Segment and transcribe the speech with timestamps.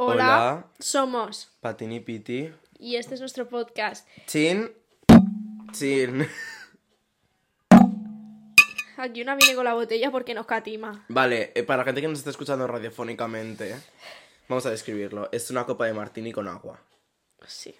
[0.00, 0.66] Hola, Hola.
[0.78, 1.50] somos.
[1.60, 2.52] Patini Piti.
[2.78, 4.06] Y este es nuestro podcast.
[4.28, 4.70] Chin.
[5.72, 6.24] Chin.
[8.96, 11.04] Aquí una viene con la botella porque nos catima.
[11.08, 13.74] Vale, eh, para la gente que nos está escuchando radiofónicamente,
[14.48, 15.28] vamos a describirlo.
[15.32, 16.80] Es una copa de martini con agua.
[17.48, 17.74] Sí.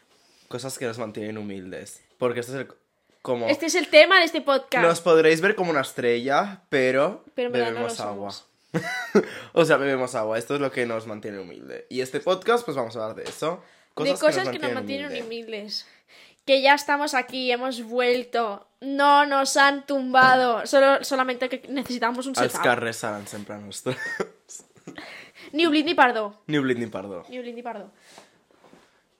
[0.49, 2.03] Cosas que nos mantienen humildes.
[2.19, 2.69] Porque este es el...
[3.23, 3.47] Como...
[3.47, 4.85] Este es el tema de este podcast.
[4.85, 8.31] Nos podréis ver como una estrella, pero, Pero no bebemos lo agua.
[8.33, 8.48] somos.
[9.53, 10.39] o sea, bebemos agua.
[10.39, 11.87] Esto es lo que nos mantiene humilde.
[11.89, 13.63] Y este podcast, pues vamos a hablar de eso.
[13.97, 15.25] de cosas que nos mantienen humilde.
[15.27, 15.87] humildes.
[16.45, 18.67] Que ya estamos aquí, hemos vuelto.
[18.81, 20.67] No nos han tumbado.
[20.67, 22.63] Solo, solamente que necesitamos un Els setup.
[22.63, 23.97] carrers seran sempre nostres.
[25.53, 26.43] Ni Oblit ni Pardo.
[26.47, 27.25] ni oblit ni perdó.
[27.29, 27.91] Ni Oblit ni Pardo.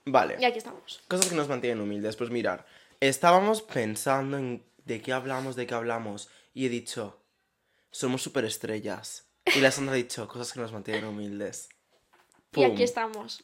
[0.05, 0.37] Vale.
[0.39, 1.01] Y aquí estamos.
[1.07, 2.15] Cosas que nos mantienen humildes.
[2.15, 2.65] Pues mirar,
[2.99, 6.29] estábamos pensando en de qué hablamos, de qué hablamos.
[6.53, 7.19] Y he dicho,
[7.91, 9.28] somos superestrellas.
[9.45, 11.69] Y la Sandra ha dicho, cosas que nos mantienen humildes.
[12.51, 12.71] Y Pum.
[12.73, 13.43] aquí estamos.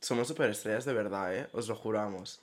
[0.00, 1.48] Somos superestrellas de verdad, ¿eh?
[1.52, 2.40] Os lo juramos.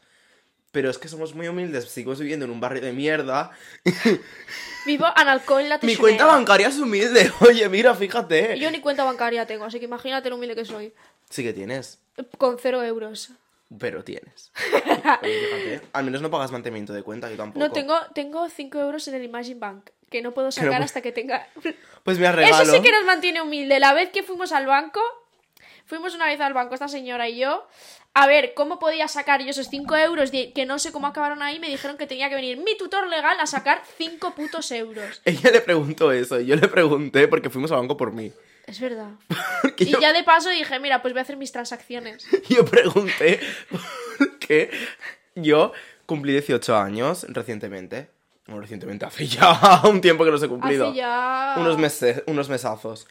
[0.72, 3.52] Pero es que somos muy humildes, seguimos viviendo en un barrio de mierda.
[4.86, 7.32] Vivo en alcohol en la Mi cuenta bancaria es humilde.
[7.42, 8.58] Oye, mira, fíjate.
[8.60, 10.94] Yo ni cuenta bancaria tengo, así que imagínate lo humilde que soy.
[11.30, 12.00] Sí que tienes,
[12.38, 13.32] Con cero euros.
[13.80, 14.52] pero tienes.
[15.24, 15.40] Oye,
[15.72, 15.88] fíjate.
[15.92, 17.60] Al menos no pagas mantenimiento de cuenta, yo tampoco.
[17.66, 21.12] No, tengo, tengo 5 euros en el Imagine Bank, que no puedo sacar hasta que
[21.12, 21.48] tenga...
[22.04, 22.64] Pues me regalo.
[22.64, 23.80] Eso sí que nos mantiene humilde.
[23.80, 25.02] La vez que fuimos al banco,
[25.86, 27.68] fuimos una vez al banco, esta señora y yo,
[28.14, 31.44] a ver cómo podía sacar yo esos 5 euros, de- que no sé cómo acabaron
[31.44, 35.22] ahí, me dijeron que tenía que venir mi tutor legal a sacar 5 putos euros.
[35.26, 38.32] Ella le preguntó eso, y yo le pregunté porque fuimos al banco por mí.
[38.66, 39.10] Es verdad.
[39.62, 42.26] Porque Y yo, ya de paso dije, mira, pues voy a hacer mis transacciones.
[42.50, 43.40] yo pregunté
[44.18, 44.70] porque
[45.36, 45.74] yo
[46.06, 48.10] cumplí 18 años recientemente.
[48.50, 50.88] Bueno, recientemente, hace ya un tiempo que los he cumplido.
[50.88, 51.56] Hace ya...
[51.60, 53.08] Unos meses, unos mesazos.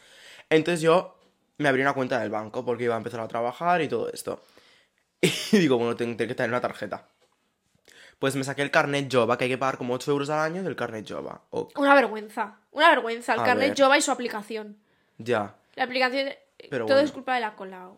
[0.49, 1.17] Entonces yo
[1.57, 4.41] me abrí una cuenta del banco porque iba a empezar a trabajar y todo esto.
[5.51, 7.07] Y digo, bueno, tengo, que tener una tarjeta.
[8.19, 10.61] Pues me saqué el carnet Jova, que hay que pagar como 8 euros al año
[10.61, 11.41] del carnet Jova.
[11.77, 12.59] Una vergüenza.
[12.71, 13.33] Una vergüenza.
[13.33, 13.79] El A carnet ver.
[13.79, 14.77] Jova y su aplicación.
[15.17, 16.29] ya, La aplicación...
[16.69, 17.07] Pero todo bueno.
[17.07, 17.97] es culpa de la Colau.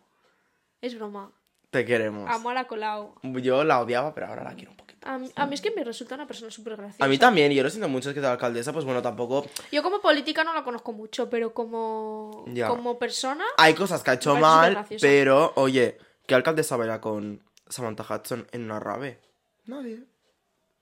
[0.80, 1.32] Es broma.
[1.72, 2.30] te queremos.
[2.30, 3.16] Amo a la Colau.
[3.24, 4.81] Yo la odiaba, pero ahora la quiero un.
[5.04, 7.04] A mí, a mí es que me resulta una persona súper graciosa.
[7.04, 9.48] A mí también, y yo lo siento mucho, es que de alcaldesa, pues bueno, tampoco...
[9.72, 12.68] Yo como política no la conozco mucho, pero como, Ya.
[12.68, 13.44] como persona...
[13.58, 15.98] Hay cosas que ha hecho mal, pero, oye,
[16.28, 19.20] ¿qué alcaldesa baila con Samantha Hudson en una rave?
[19.66, 20.04] Nadie.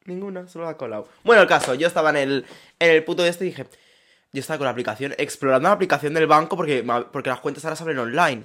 [0.06, 1.08] Ninguna, solo la Colau.
[1.24, 2.46] Bueno, el caso, yo estaba en el,
[2.79, 3.68] en el puto este y dije...
[4.31, 7.75] Yo estaba con la aplicación, explorando la aplicación del banco porque, porque las cuentas ahora
[7.75, 8.44] se abren online.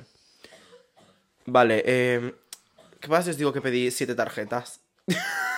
[1.46, 2.34] Vale, eh...
[3.00, 4.80] ¿Qué pasa si os digo que pedí siete tarjetas?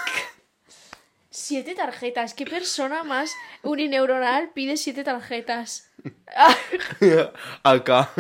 [1.38, 2.32] Siete tarjetas.
[2.32, 3.30] ¿Qué persona más
[3.62, 5.90] unineuronal pide siete tarjetas?
[7.62, 8.10] Acá.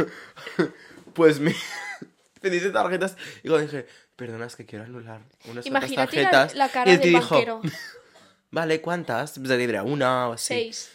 [1.14, 1.54] Pues me
[2.42, 6.54] pedí siete tarjetas y cuando dije, perdona, es que quiero anular unas Imagínate la, tarjetas.
[6.56, 7.62] la y cara tío del dijo, banquero.
[8.50, 9.38] Vale, ¿cuántas?
[9.38, 10.48] Pues le diré una o así.
[10.48, 10.90] Seis.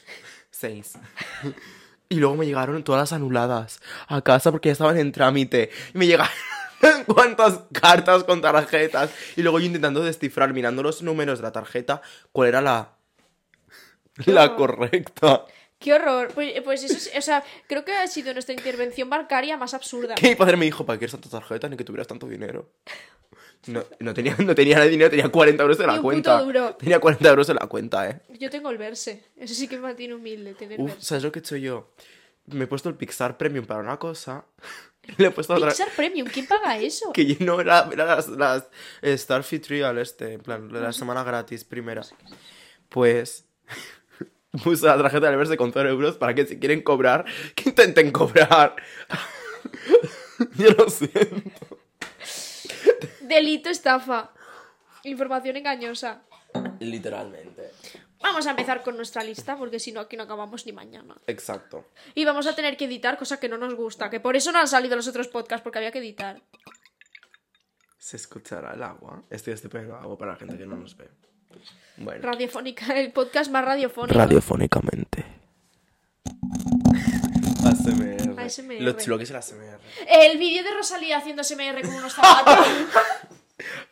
[0.51, 0.93] Seis.
[2.07, 5.71] Y luego me llegaron todas las anuladas a casa porque ya estaban en trámite.
[5.95, 6.31] Y me llegaron
[7.07, 9.11] cuántas cartas con tarjetas.
[9.35, 12.93] Y luego yo intentando descifrar, mirando los números de la tarjeta, cuál era la,
[14.25, 15.45] la correcta.
[15.79, 16.29] Qué horror.
[16.33, 20.15] Pues, pues eso, es- o sea, creo que ha sido nuestra intervención bancaria más absurda.
[20.15, 22.69] Que mi padre me dijo, ¿para qué quieres tanta tarjeta ni que tuvieras tanto dinero?
[23.67, 26.33] No, no tenía, no tenía nada de dinero, tenía 40 euros en la cuenta.
[26.39, 26.75] puto duro.
[26.75, 28.19] Tenía 40 euros en la cuenta, eh.
[28.39, 29.23] Yo tengo el verse.
[29.37, 31.05] Eso sí que me mantiene humilde, tener Uf, verse.
[31.05, 31.91] ¿sabes lo que he hecho yo?
[32.47, 34.45] Me he puesto el Pixar Premium para una cosa.
[35.17, 35.69] Le he puesto otra.
[35.69, 37.11] Pixar Premium, ¿quién paga eso?
[37.13, 38.67] Que yo no era, era las, las
[39.01, 42.01] eh, Starfit Trial, este, en plan, la semana gratis primera.
[42.89, 43.45] Pues.
[44.63, 47.23] Puse la tarjeta del verse con 0 euros para que si quieren cobrar,
[47.55, 48.75] que intenten cobrar.
[50.57, 51.79] yo lo siento.
[53.21, 54.31] Delito estafa.
[55.03, 56.23] Información engañosa.
[56.79, 57.71] Literalmente.
[58.21, 61.15] Vamos a empezar con nuestra lista, porque si no, aquí no acabamos ni mañana.
[61.27, 61.85] Exacto.
[62.13, 64.09] Y vamos a tener que editar, cosa que no nos gusta.
[64.09, 66.41] Que por eso no han salido los otros podcasts, porque había que editar.
[67.97, 69.23] ¿Se escuchará el agua?
[69.29, 71.09] Estoy, poniendo agua para la gente que no nos ve.
[71.97, 72.21] Bueno.
[72.21, 74.17] Radiofónica, el podcast más radiofónico.
[74.17, 75.25] Radiofónicamente.
[77.65, 78.39] ASMR.
[78.39, 78.81] ASMR.
[78.81, 79.79] Lo chulo que es el ASMR.
[80.07, 82.67] El vídeo de Rosalía haciendo SMR con unos zapatos.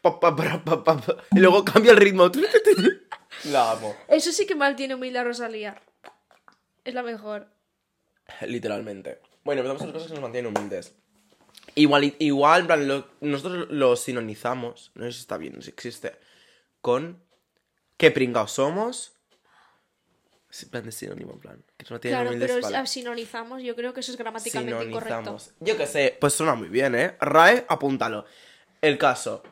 [0.02, 1.16] Pa, pa, pa, pa, pa, pa.
[1.32, 2.32] Y luego cambia el ritmo.
[3.46, 3.96] La amo.
[4.08, 5.82] Eso sí que mal tiene humilde a Rosalía.
[6.84, 7.48] Es la mejor.
[8.42, 9.20] Literalmente.
[9.44, 10.94] Bueno, empezamos con las cosas que nos mantienen humildes.
[11.76, 16.18] Igual, igual en plan, lo- nosotros lo sinonizamos, no sé si está bien, si existe,
[16.82, 17.22] con
[17.98, 19.14] qué pringados somos
[20.52, 21.64] Sí, en plan de sinónimo, en plan.
[21.78, 22.90] Que no tienen Claro, humildes pero palabras.
[22.90, 25.16] si sinonizamos, yo creo que eso es gramaticalmente incorrecto.
[25.20, 25.52] Sinonizamos.
[25.60, 27.16] Yo qué sé, pues suena muy bien, ¿eh?
[27.22, 28.26] RAE, apúntalo.
[28.82, 29.44] El caso.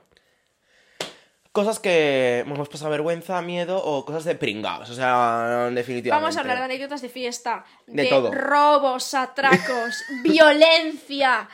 [1.57, 4.91] Cosas que hemos pasado vergüenza, miedo o cosas de pringados.
[4.91, 6.11] O sea, definitivamente.
[6.11, 8.31] Vamos a hablar de anécdotas de fiesta, De de, todo.
[8.31, 11.49] robos, atracos, violencia.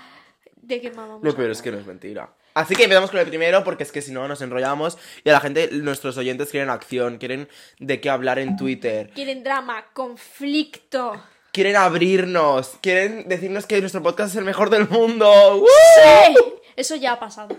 [0.58, 2.30] ¿De qué más vamos Lo a peor es que no es mentira.
[2.54, 5.32] Así que empezamos con el primero porque es que si no nos enrollamos y a
[5.32, 7.48] la gente, nuestros oyentes quieren acción, quieren
[7.80, 11.14] de qué hablar en Twitter, Quieren drama, conflicto.
[11.54, 15.60] quieren abrirnos, quieren decirnos que nuestro podcast es el mejor del mundo.
[15.62, 15.66] ¡Uh!
[15.96, 16.36] ¡Sí!
[16.76, 17.56] Eso ya ha pasado.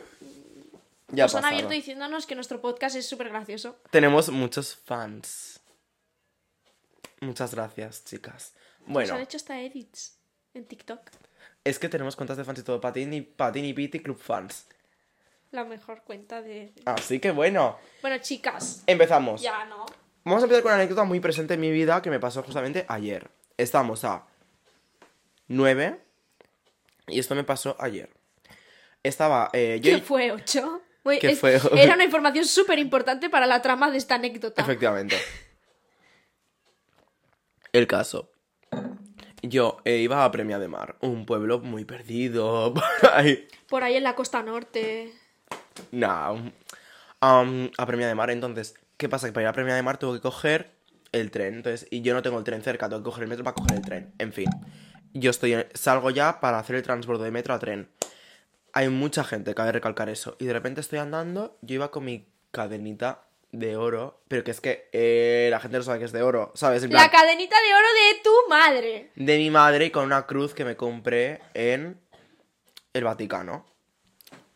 [1.08, 3.78] Nos han abierto diciéndonos que nuestro podcast es súper gracioso.
[3.90, 5.60] Tenemos muchos fans.
[7.20, 8.54] Muchas gracias, chicas.
[8.86, 9.08] Bueno.
[9.08, 10.18] Nos han hecho hasta edits
[10.54, 11.00] en TikTok.
[11.62, 12.80] Es que tenemos cuentas de fans y todo.
[12.80, 14.66] Patini, Patini Piti Club Fans.
[15.50, 16.74] La mejor cuenta de.
[16.84, 17.78] Así que bueno.
[18.02, 18.82] Bueno, chicas.
[18.86, 19.40] Empezamos.
[19.40, 19.86] Ya, ¿no?
[20.24, 22.84] Vamos a empezar con una anécdota muy presente en mi vida que me pasó justamente
[22.88, 23.30] ayer.
[23.56, 24.26] Estamos a
[25.48, 26.00] 9
[27.08, 28.10] y esto me pasó ayer.
[29.02, 29.50] Estaba.
[29.52, 30.82] Eh, ¿Qué fue 8?
[31.76, 34.62] Era una información súper importante para la trama de esta anécdota.
[34.62, 35.16] Efectivamente.
[37.72, 38.30] El caso.
[39.42, 42.72] Yo eh, iba a Premia de Mar, un pueblo muy perdido.
[43.00, 45.12] Por ahí, por ahí en la costa norte.
[45.90, 46.52] no, um,
[47.20, 48.74] um, a Premia de Mar, entonces.
[48.96, 49.26] ¿Qué pasa?
[49.26, 50.70] Que para ir a Premia de Mar tengo que coger
[51.12, 51.54] el tren.
[51.54, 53.76] Entonces, y yo no tengo el tren cerca, tengo que coger el metro para coger
[53.76, 54.14] el tren.
[54.18, 54.48] En fin.
[55.12, 57.88] Yo estoy salgo ya para hacer el transbordo de metro a tren.
[58.76, 60.36] Hay mucha gente, cabe recalcar eso.
[60.40, 63.22] Y de repente estoy andando, yo iba con mi cadenita
[63.52, 66.50] de oro, pero que es que eh, la gente no sabe que es de oro,
[66.56, 66.82] ¿sabes?
[66.82, 69.10] En plan, La cadenita de oro de tu madre.
[69.14, 72.00] de mi madre y con una cruz que me compré en
[72.92, 73.64] el Vaticano.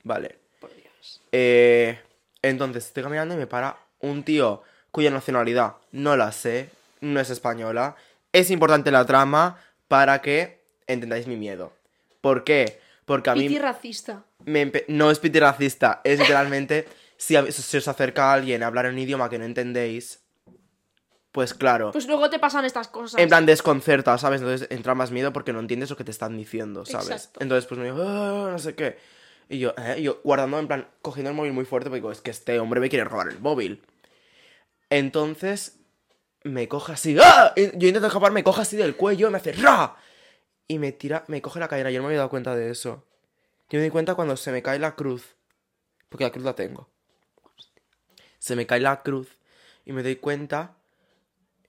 [0.03, 0.37] Vale.
[0.59, 1.21] Por Dios.
[1.31, 2.01] Eh,
[2.43, 6.71] entonces estoy caminando y me para un tío cuya nacionalidad no la sé,
[7.01, 7.95] no es española.
[8.33, 11.73] Es importante la trama para que entendáis mi miedo.
[12.21, 12.81] ¿Por qué?
[13.09, 14.23] Porque a mí Piti racista.
[14.45, 18.87] me no es piti racista, es literalmente si, a- si os acerca alguien a hablar
[18.87, 20.21] un idioma que no entendéis,
[21.33, 21.91] pues claro.
[21.93, 23.21] Pues luego te pasan estas cosas.
[23.21, 24.41] En plan desconcerta, ¿sabes?
[24.41, 27.09] Entonces entra más miedo porque no entiendes lo que te están diciendo, ¿sabes?
[27.11, 27.41] Exacto.
[27.43, 28.97] Entonces pues me dijo, "Ah, no sé qué.
[29.49, 29.97] Y yo, ¿eh?
[29.99, 32.61] Y yo guardando, en plan, cogiendo el móvil muy fuerte porque digo, es que este
[32.61, 33.83] hombre me quiere robar el móvil.
[34.91, 35.79] Entonces
[36.45, 37.53] me coge así, ¡ah!
[37.57, 39.97] Yo intento escapar, me coge así del cuello, me hace ¡ra!
[40.69, 43.05] Y me tira, me coge la cadera, yo no me había dado cuenta de eso.
[43.71, 45.35] Yo me di cuenta cuando se me cae la cruz.
[46.09, 46.89] Porque la cruz la tengo.
[48.39, 49.29] Se me cae la cruz
[49.85, 50.77] y me doy cuenta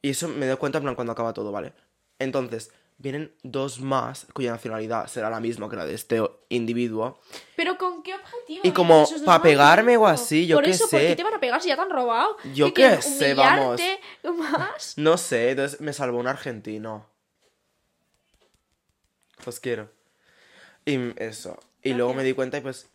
[0.01, 1.73] y eso me doy cuenta en plan cuando acaba todo, ¿vale?
[2.19, 7.19] Entonces, vienen dos más cuya nacionalidad será la misma que la de este individuo.
[7.55, 8.61] Pero ¿con qué objetivo?
[8.63, 11.07] Y como Esos dos pa' van pegarme o así, yo Por qué eso, ¿por sé.
[11.07, 12.37] qué te van a pegar si ya te han robado?
[12.53, 13.81] Yo ¿Qué sé, vamos.
[14.37, 14.97] más?
[14.97, 17.07] No sé, entonces me salvó un argentino.
[19.45, 19.91] Los quiero.
[20.85, 21.59] Y eso.
[21.81, 22.89] Y luego me di cuenta y pues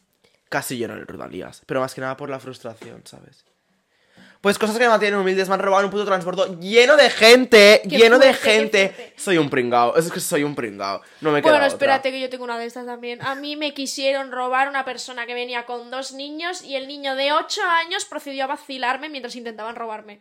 [0.48, 1.62] casi lloro en el Rodalías.
[1.66, 3.44] Pero más que nada por la frustración, ¿sabes?
[4.40, 7.80] Pues cosas que me mantienen humildes, me han robado un puto transbordo lleno de gente,
[7.86, 9.14] lleno de fuerte, gente.
[9.16, 11.00] Soy un pringao, es que soy un pringao.
[11.22, 11.66] No me queda Bueno, otra.
[11.68, 13.22] espérate que yo tengo una de estas también.
[13.22, 17.16] A mí me quisieron robar una persona que venía con dos niños y el niño
[17.16, 20.20] de 8 años procedió a vacilarme mientras intentaban robarme.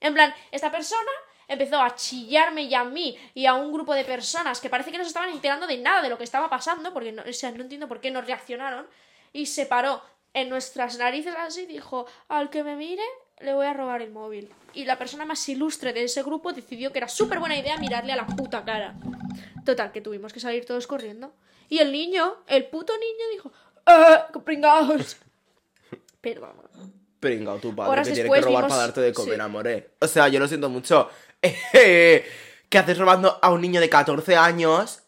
[0.00, 1.10] En plan, esta persona
[1.48, 4.98] empezó a chillarme y a mí y a un grupo de personas que parece que
[4.98, 7.50] no se estaban enterando de nada de lo que estaba pasando, porque no, o sea,
[7.50, 8.86] no entiendo por qué no reaccionaron,
[9.32, 10.02] y se paró
[10.32, 13.02] en nuestras narices así y dijo, al que me mire,
[13.40, 14.50] le voy a robar el móvil.
[14.72, 18.12] Y la persona más ilustre de ese grupo decidió que era súper buena idea mirarle
[18.12, 18.94] a la puta cara.
[19.64, 21.34] Total, que tuvimos que salir todos corriendo.
[21.68, 23.52] Y el niño, el puto niño dijo,
[23.86, 25.16] ¡eh, pringaos!
[26.20, 26.54] Perdón.
[27.20, 29.40] Pringao tu padre Horas que tiene que robar vimos- para darte de comer, sí.
[29.40, 29.90] amore.
[30.00, 31.08] O sea, yo lo siento mucho.
[31.72, 35.00] ¿Qué haces robando a un niño de 14 años?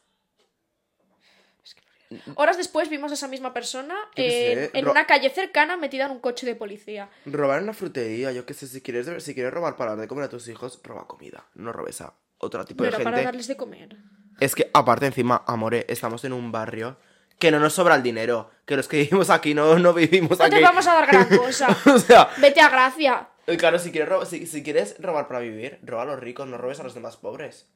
[2.37, 6.21] Horas después vimos a esa misma persona qué en, una calle cercana metida en un
[6.21, 7.11] coche de policía.
[7.27, 10.09] Robar en una frutería, yo qué sé, si quieres, si quieres robar para dar de
[10.09, 11.47] comer a tus hijos, roba comida.
[11.55, 13.27] No robes a otro tipo Pero de para gente.
[13.27, 13.97] darles de comer.
[14.39, 16.97] Es que, aparte, encima, amore, estamos en un barrio
[17.41, 18.51] que no nos sobra el dinero.
[18.67, 20.57] Que los que vivimos aquí no, no vivimos No aquí.
[20.57, 21.77] te vamos a dar gran cosa.
[21.87, 23.29] o sea, Vete a Gracia.
[23.59, 26.59] Claro, si quieres, robar, si, si quieres robar para vivir, roba a los ricos, no
[26.59, 27.67] robes a los demás pobres.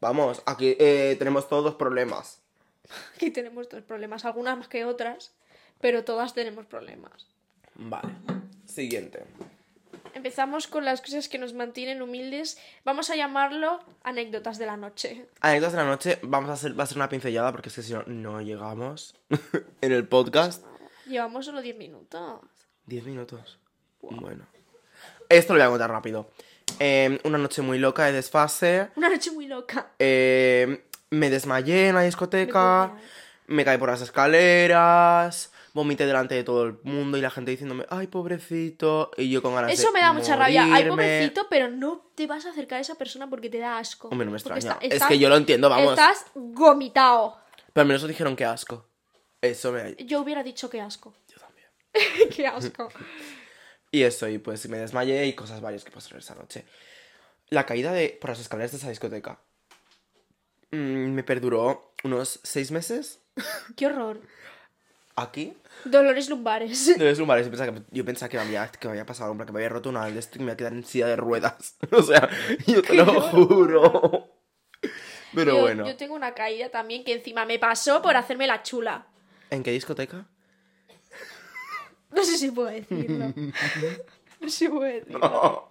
[0.00, 2.42] Vamos, aquí eh, tenemos todos los problemas.
[3.14, 5.32] Aquí tenemos dos problemas, algunas más que otras,
[5.80, 7.28] pero todas tenemos problemas.
[7.76, 8.08] Vale.
[8.66, 9.24] Siguiente.
[10.14, 12.58] Empezamos con las cosas que nos mantienen humildes.
[12.84, 15.26] Vamos a llamarlo anécdotas de la noche.
[15.40, 17.82] Anécdotas de la noche, vamos a hacer, va a ser una pincelada porque es que
[17.82, 19.14] si no, no llegamos
[19.80, 20.66] en el podcast.
[21.06, 22.40] Llevamos solo 10 minutos.
[22.86, 23.58] 10 minutos.
[24.00, 24.46] Bueno.
[25.32, 26.30] Esto lo voy a contar rápido.
[26.78, 28.88] eh, una noche muy loca de desfase.
[28.96, 29.88] Una noche muy loca.
[29.98, 32.92] eh, me desmayé en la discoteca.
[33.46, 35.50] Me Me caí por las escaleras.
[35.74, 39.10] Vomité delante de todo el mundo y la gente diciéndome, ay, pobrecito.
[39.16, 40.66] Y yo con ganas de Eso me da mucha rabia.
[40.70, 44.08] Ay, pobrecito, pero no te vas a acercar a esa persona porque te da asco.
[44.08, 44.58] Hombre, no me extraña.
[44.58, 45.90] está- es que yo lo entiendo, vamos.
[45.98, 47.38] Estás gomitado.
[47.72, 48.86] Pero al menos os dijeron que asco.
[49.40, 49.96] Eso me...
[50.04, 51.14] Yo hubiera dicho que asco.
[51.28, 51.68] Yo también.
[52.36, 52.88] Qué asco.
[53.94, 56.64] Y eso, y pues me desmayé y cosas varias que pasaron esa noche.
[57.50, 59.38] La caída de por las escaleras de esa discoteca
[60.70, 63.20] mm, me perduró unos seis meses.
[63.76, 64.22] Qué horror.
[65.14, 65.54] Aquí.
[65.84, 66.94] Dolores lumbares.
[66.98, 69.36] No es lumbares, yo pensaba que, yo pensaba que, me había, que me había pasado,
[69.36, 71.16] que me había roto una de esto y me iba a quedar en silla de
[71.16, 71.76] ruedas.
[71.92, 72.30] o sea,
[72.66, 74.30] yo te lo juro.
[75.34, 75.86] Pero yo, bueno.
[75.86, 79.06] yo tengo una caída también que encima me pasó por hacerme la chula.
[79.50, 80.26] ¿En qué discoteca?
[82.14, 83.32] No sé si puedo decirlo.
[84.40, 85.68] No sé si puedo decirlo.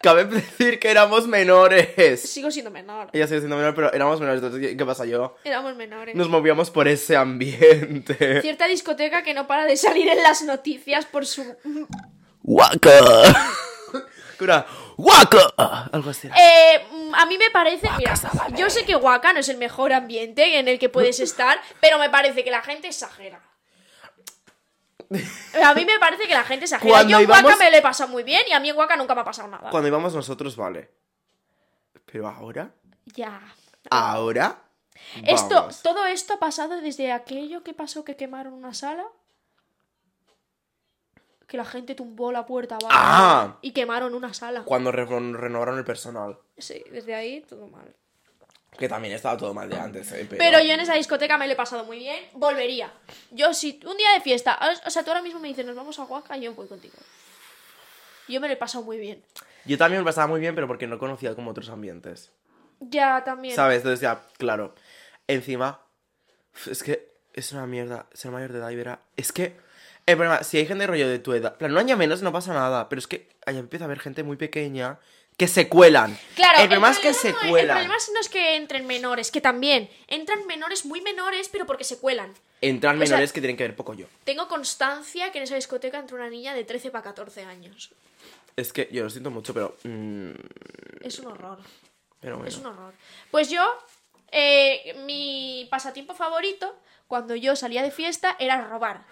[0.00, 2.20] Cabe decir que éramos menores.
[2.22, 3.08] Sigo siendo menor.
[3.12, 4.42] Ella sigue siendo menor, pero éramos menores.
[4.42, 5.36] Entonces, ¿qué- ¿qué pasa yo?
[5.44, 6.14] Éramos menores.
[6.16, 8.40] Nos movíamos por ese ambiente.
[8.42, 11.56] Cierta discoteca que no para de salir en las noticias por su...
[12.42, 12.90] ¡Waka!
[14.38, 14.66] Cura,
[14.98, 15.88] ¡Waka!
[15.92, 16.28] Algo así.
[16.28, 16.82] Eh,
[17.14, 17.88] a mí me parece...
[17.98, 18.14] Mira,
[18.56, 21.98] yo sé que Waka no es el mejor ambiente en el que puedes estar, pero
[21.98, 23.40] me parece que la gente exagera.
[25.62, 26.90] A mí me parece que la gente exagera.
[26.90, 28.76] Cuando yo en íbamos- Waka me lo he pasado muy bien y a mí en
[28.76, 29.70] Waka nunca me ha pasado nada.
[29.70, 30.90] Cuando íbamos nosotros, vale.
[32.04, 32.70] Pero ahora,
[33.06, 33.40] Ya.
[33.90, 34.62] ahora.
[35.24, 35.82] Esto, vamos.
[35.82, 39.04] todo esto ha pasado desde aquello que pasó que quemaron una sala.
[41.46, 43.58] Que la gente tumbó la puerta abajo Ah.
[43.62, 44.64] y quemaron una sala.
[44.64, 46.38] Cuando re- renovaron el personal.
[46.58, 47.94] Sí, desde ahí todo mal.
[48.78, 50.26] Que también estaba todo mal de antes, ¿eh?
[50.28, 52.22] Pero, Pero yo en esa discoteca me lo he pasado muy bien.
[52.34, 52.92] Volvería.
[53.30, 55.98] Yo si un día de fiesta, o sea, tú ahora mismo me dices, nos vamos
[55.98, 56.96] a Huaca, yo voy contigo.
[58.28, 59.22] Yo me lo he pasado muy bien.
[59.64, 62.30] Yo también me lo pasaba muy bien, pero porque no conocía como otros ambientes.
[62.80, 63.54] Ya, también.
[63.54, 63.78] ¿Sabes?
[63.78, 64.74] Entonces ya, claro.
[65.26, 65.80] Encima,
[66.70, 69.00] es que es una mierda ser mayor de edad y verá.
[69.16, 69.56] Es que,
[70.06, 72.52] el problema, si hay gente rollo de tu edad, plan, un año menos no pasa
[72.52, 74.98] nada, pero es que ahí empieza a haber gente muy pequeña
[75.36, 76.18] que se cuelan.
[76.34, 77.76] Claro, el problema es que se no- El cuelan.
[77.76, 81.98] problema no es que entren menores, que también entran menores muy menores, pero porque se
[81.98, 82.32] cuelan.
[82.62, 84.06] Entran o sea- menores que tienen que ver poco yo.
[84.24, 87.90] Tengo constancia que en esa discoteca entró una niña de 13 para 14 años.
[88.56, 89.76] Es que yo lo siento mucho, pero.
[89.84, 90.30] mm,
[91.02, 91.58] Es un horror.
[92.20, 92.48] pero bueno.
[92.48, 92.94] Es un horror.
[93.30, 93.62] Pues yo,
[94.32, 96.74] eh, mi pasatiempo favorito,
[97.08, 99.04] cuando yo salía de fiesta, era robar.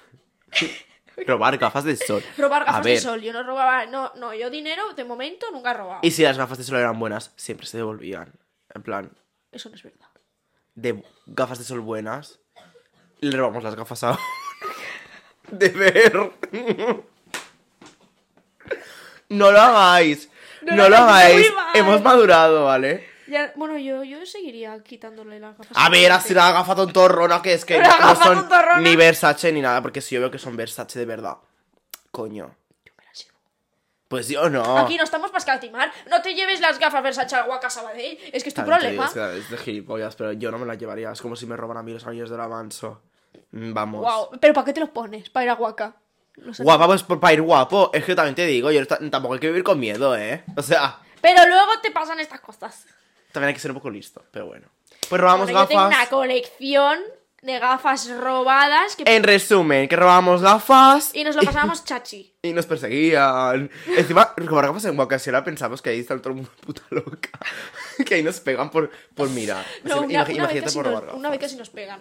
[1.26, 2.22] Robar gafas de sol.
[2.38, 3.20] Robar A gafas ver, de sol.
[3.22, 6.00] Yo no robaba, no, no, yo dinero de momento nunca he robado.
[6.02, 8.32] Y si las gafas de sol eran buenas, siempre se devolvían.
[8.74, 9.10] En plan,
[9.52, 10.08] Eso no es verdad.
[10.74, 12.40] de gafas de sol buenas,
[13.20, 14.18] le robamos las gafas a.
[15.50, 16.12] de ver.
[19.28, 20.28] no lo hagáis.
[20.62, 21.46] No No, lo hagáis.
[21.74, 23.08] Hemos madurado, ¿vale?
[23.26, 25.76] Ya- bueno, yo, yo seguiría quitándole las gafas.
[25.76, 28.80] A la ver, así la gafa tontorrona que es que La no gafa son tontorrona.
[28.80, 31.36] ni Versace ni nada, porque si yo veo que son Versace de verdad.
[32.10, 32.54] Coño.
[32.84, 33.38] Yo me las llevo.
[34.08, 34.78] Pues yo no.
[34.78, 35.90] Aquí no estamos para escatimar.
[36.10, 38.18] No te lleves las gafas Versace al Guaca Sabadell.
[38.32, 39.06] Es que es tu También te problema.
[39.06, 41.10] Es, que es de gilipollas, pero yo no me las llevaría.
[41.10, 43.02] Es como si me roban a mí los anillos de la manso.
[43.52, 44.00] Mm, Vamos.
[44.02, 44.38] Wow.
[44.40, 45.30] Pero ¿para qué te los pones?
[45.30, 45.96] Para ir a Guaca.
[46.36, 46.62] No sé.
[46.62, 47.90] Guapa, pues por- para ir guapo.
[47.94, 50.44] Es que también te digo, yo ta- tampoco hay que vivir con miedo, ¿eh?
[50.56, 52.86] O sea, Pero luego te pasan estas cosas.
[53.34, 54.68] También hay que ser un poco listo, pero bueno.
[55.08, 55.98] Pues robamos Bueno, yo tengo gafas.
[55.98, 56.98] una colección
[57.42, 59.02] de gafas robadas que...
[59.06, 62.32] En resumen, que robábamos gafas y nos lo pasábamos chachi.
[62.42, 63.68] y nos perseguían.
[63.88, 67.30] Encima, robar gafas en Guacasiela pensamos que ahí está todo el mundo puta loca.
[68.06, 69.66] que ahí nos pegan por, por mirar.
[69.82, 71.18] No, una, vez imagínate casi por nos, robar gafas.
[71.18, 72.00] una vez casi nos pegan.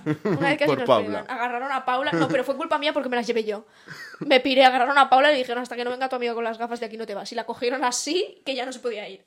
[0.24, 1.24] Una vez casi Por nos Paula.
[1.24, 1.36] pegan.
[1.38, 2.12] Agarraron a Paula.
[2.12, 3.66] No, pero fue culpa mía porque me las llevé yo.
[4.20, 6.44] Me piré, agarraron a Paula y le dijeron hasta que no venga tu amigo con
[6.44, 7.30] las gafas de aquí no te vas.
[7.32, 9.26] Y la cogieron así que ya no se podía ir.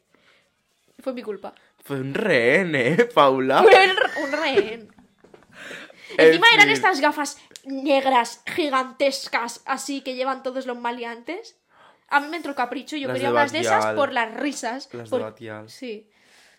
[1.00, 1.53] Fue mi culpa.
[1.83, 3.62] Fue un rehén, ¿eh, Paula?
[3.63, 4.93] Fue un, rehén.
[6.17, 11.57] En Encima eran estas gafas negras, gigantescas, así que llevan todos los maleantes.
[12.07, 14.33] A mí me entró capricho y yo Las quería de unas de esas por las
[14.33, 14.89] risas.
[14.93, 15.69] Las de por- Batial.
[15.69, 16.09] Sí.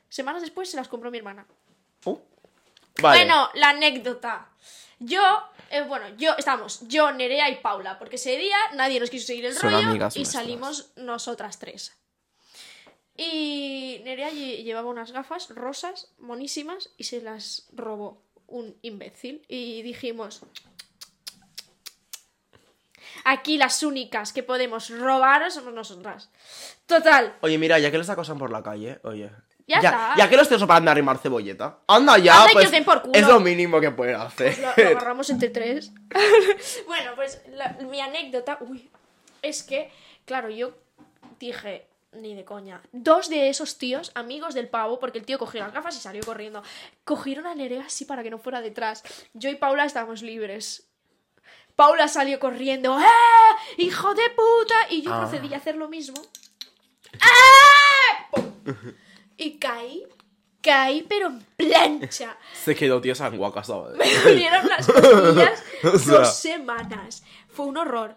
[0.09, 1.47] Semanas después se las compró mi hermana.
[2.05, 2.19] Uh,
[3.00, 3.19] Vale.
[3.25, 4.49] Bueno, la anécdota.
[4.99, 5.21] Yo,
[5.71, 9.45] eh, bueno, yo, estábamos, yo, Nerea y Paula, porque ese día nadie nos quiso seguir
[9.47, 10.31] el Son rollo y nuestras.
[10.31, 11.97] salimos nosotras tres.
[13.16, 19.44] Y Nerea lle- llevaba unas gafas rosas, monísimas, y se las robó un imbécil.
[19.49, 20.42] Y dijimos,
[23.25, 26.30] aquí las únicas que podemos robar somos nosotras.
[26.87, 29.30] Total, Oye, mira, ya que los acosan por la calle, oye.
[29.66, 30.14] Ya está.
[30.18, 31.78] Ya que los tíos no paran de arrimar cebolleta.
[31.87, 32.71] Anda ya, Anda que pues.
[32.71, 33.14] den por culo.
[33.14, 34.59] Es lo mínimo que pueden hacer.
[34.59, 35.90] lo, lo agarramos entre tres.
[36.87, 38.90] bueno, pues la- mi anécdota, uy,
[39.40, 39.90] es que,
[40.26, 40.76] claro, yo
[41.40, 42.80] dije, Ni de coña.
[42.92, 46.23] Dos de esos tíos, amigos del pavo, porque el tío cogió las gafas y salió
[46.25, 46.62] corriendo,
[47.04, 49.02] cogieron a Nerea así para que no fuera detrás.
[49.33, 50.88] Yo y Paula estábamos libres.
[51.76, 52.99] Paula salió corriendo.
[53.00, 53.04] ¡Eh!
[53.78, 54.75] ¡Hijo de puta!
[54.90, 55.21] Y yo Ah.
[55.28, 56.21] procedí a hacer lo mismo.
[57.21, 58.28] ¡Ah!
[58.30, 58.52] ¡Pum!
[59.37, 60.04] Y caí.
[60.62, 62.38] Caí, pero en plancha.
[62.64, 63.99] Se quedó tío sanguaca, ¿sabes?
[63.99, 65.62] Me dolieron las costillas
[66.06, 67.23] dos semanas.
[67.49, 68.16] Fue un horror.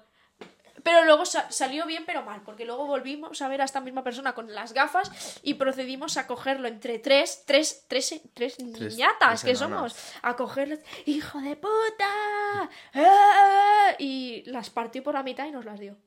[0.90, 4.06] Pero luego sa- salió bien, pero mal, porque luego volvimos a ver a esta misma
[4.06, 5.12] persona con las gafas
[5.44, 9.96] y procedimos a cogerlo entre tres, tres, tres, tres niñatas tres que somos.
[10.22, 12.70] A cogerlo, ¡hijo de puta!
[12.94, 13.96] ¡Ah!
[14.00, 15.98] Y las partió por la mitad y nos las dio.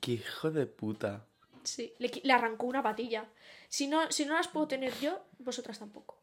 [0.00, 1.24] ¡Qué hijo de puta!
[1.64, 3.24] Sí, le arrancó una patilla.
[3.68, 6.18] Si no, si no las puedo tener yo, vosotras tampoco.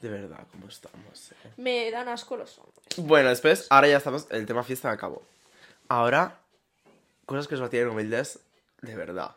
[0.00, 1.32] De verdad, ¿cómo estamos?
[1.32, 1.34] eh?
[1.56, 2.84] Me dan asco los hombres.
[2.96, 5.22] Bueno, después, ahora ya estamos, el tema fiesta acabó.
[5.90, 6.38] Ahora,
[7.26, 8.38] cosas que os tienen humildes,
[8.80, 9.34] de verdad.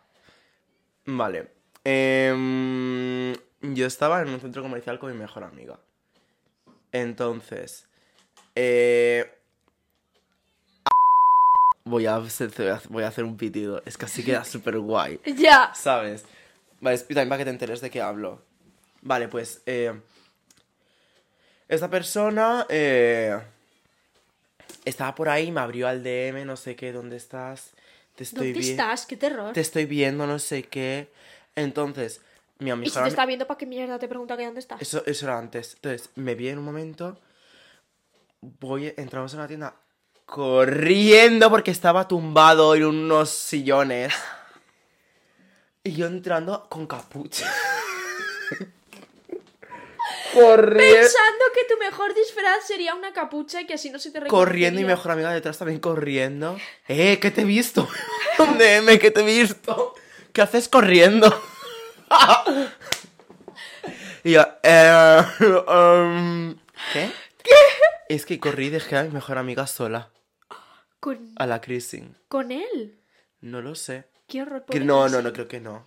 [1.04, 1.48] Vale.
[1.84, 5.80] Em, yo estaba en un centro comercial con mi mejor amiga.
[6.92, 7.88] Entonces,
[8.54, 9.34] eh,
[11.86, 12.52] voy, a hacer,
[12.88, 13.82] voy a hacer un pitido.
[13.88, 15.20] Es que así queda súper guay.
[15.26, 15.74] Ya.
[15.74, 16.24] ¿Sabes?
[16.82, 18.44] Vale, también para que te enteres de qué hablo.
[19.02, 20.00] Vale, pues, eh,
[21.68, 23.42] esta persona eh,
[24.86, 27.72] estaba por ahí, me abrió al DM, no sé qué, ¿dónde estás?
[28.16, 29.06] Te estoy ¿Dónde estás?
[29.06, 29.54] ¡Qué terror!
[29.54, 31.10] Te estoy viendo, no sé qué.
[31.56, 32.22] Entonces,
[32.60, 32.94] mi Y amiga...
[32.94, 34.82] si te está viendo, ¿para qué mierda te pregunta que dónde estás?
[34.82, 35.74] Eso, eso era antes.
[35.76, 37.20] Entonces, me vi en un momento.
[38.42, 39.76] Voy, entramos en la tienda
[40.26, 44.14] corriendo porque estaba tumbado en unos sillones.
[45.86, 47.46] Y yo entrando con capucha.
[50.34, 50.96] corriendo.
[51.00, 54.80] Pensando que tu mejor disfraz sería una capucha y que así no se te Corriendo
[54.80, 54.96] y mi reconocería.
[54.96, 56.58] mejor amiga detrás también corriendo.
[56.88, 57.88] ¡Eh, que te he visto!
[58.40, 59.94] Un DM, que te he visto.
[60.32, 61.28] ¿Qué haces corriendo?
[64.24, 65.22] y yo, eh,
[65.68, 66.56] um,
[66.94, 67.12] ¿Qué?
[68.10, 70.10] Es que corrí y dejé a mi mejor amiga sola.
[71.00, 72.16] ¿Con, A la Chrising.
[72.28, 73.00] con él.
[73.42, 74.06] No lo sé.
[74.28, 74.66] Qué horror.
[74.66, 75.86] Que no, no, no, creo que no.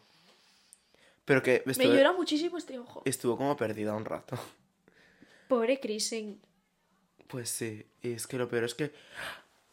[1.26, 3.02] Pero que Me llora muchísimo este ojo.
[3.04, 4.38] estuvo como perdida un rato.
[5.48, 6.40] Pobre Krisen.
[7.26, 8.92] Pues sí, y es que lo peor es que...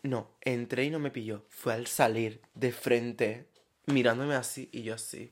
[0.02, 1.46] No, entré y no me pilló.
[1.50, 3.48] Fue al salir de frente,
[3.86, 5.32] mirándome así y yo así.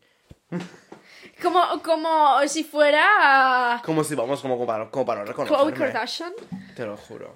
[1.41, 5.77] Como, como si fuera Como si vamos como, como para, como para no Khloe reconocerme.
[5.77, 6.33] Kardashian.
[6.75, 7.35] Te lo juro.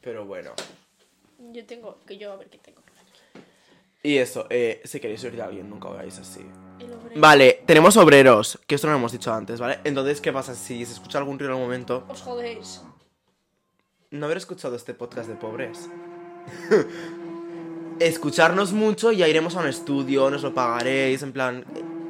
[0.00, 0.52] Pero bueno.
[1.52, 2.82] Yo tengo, que yo a ver qué tengo.
[4.02, 6.46] Y eso, eh, si queréis oír de alguien, nunca hagáis así.
[7.16, 9.80] Vale, tenemos obreros, que esto no lo hemos dicho antes, ¿vale?
[9.84, 10.54] Entonces, ¿qué pasa?
[10.54, 12.82] Si se escucha algún ruido en algún momento, Os jodéis.
[14.10, 15.88] no haber escuchado este podcast de pobres.
[17.98, 21.64] Escucharnos mucho y ya iremos a un estudio, nos lo pagaréis, en plan...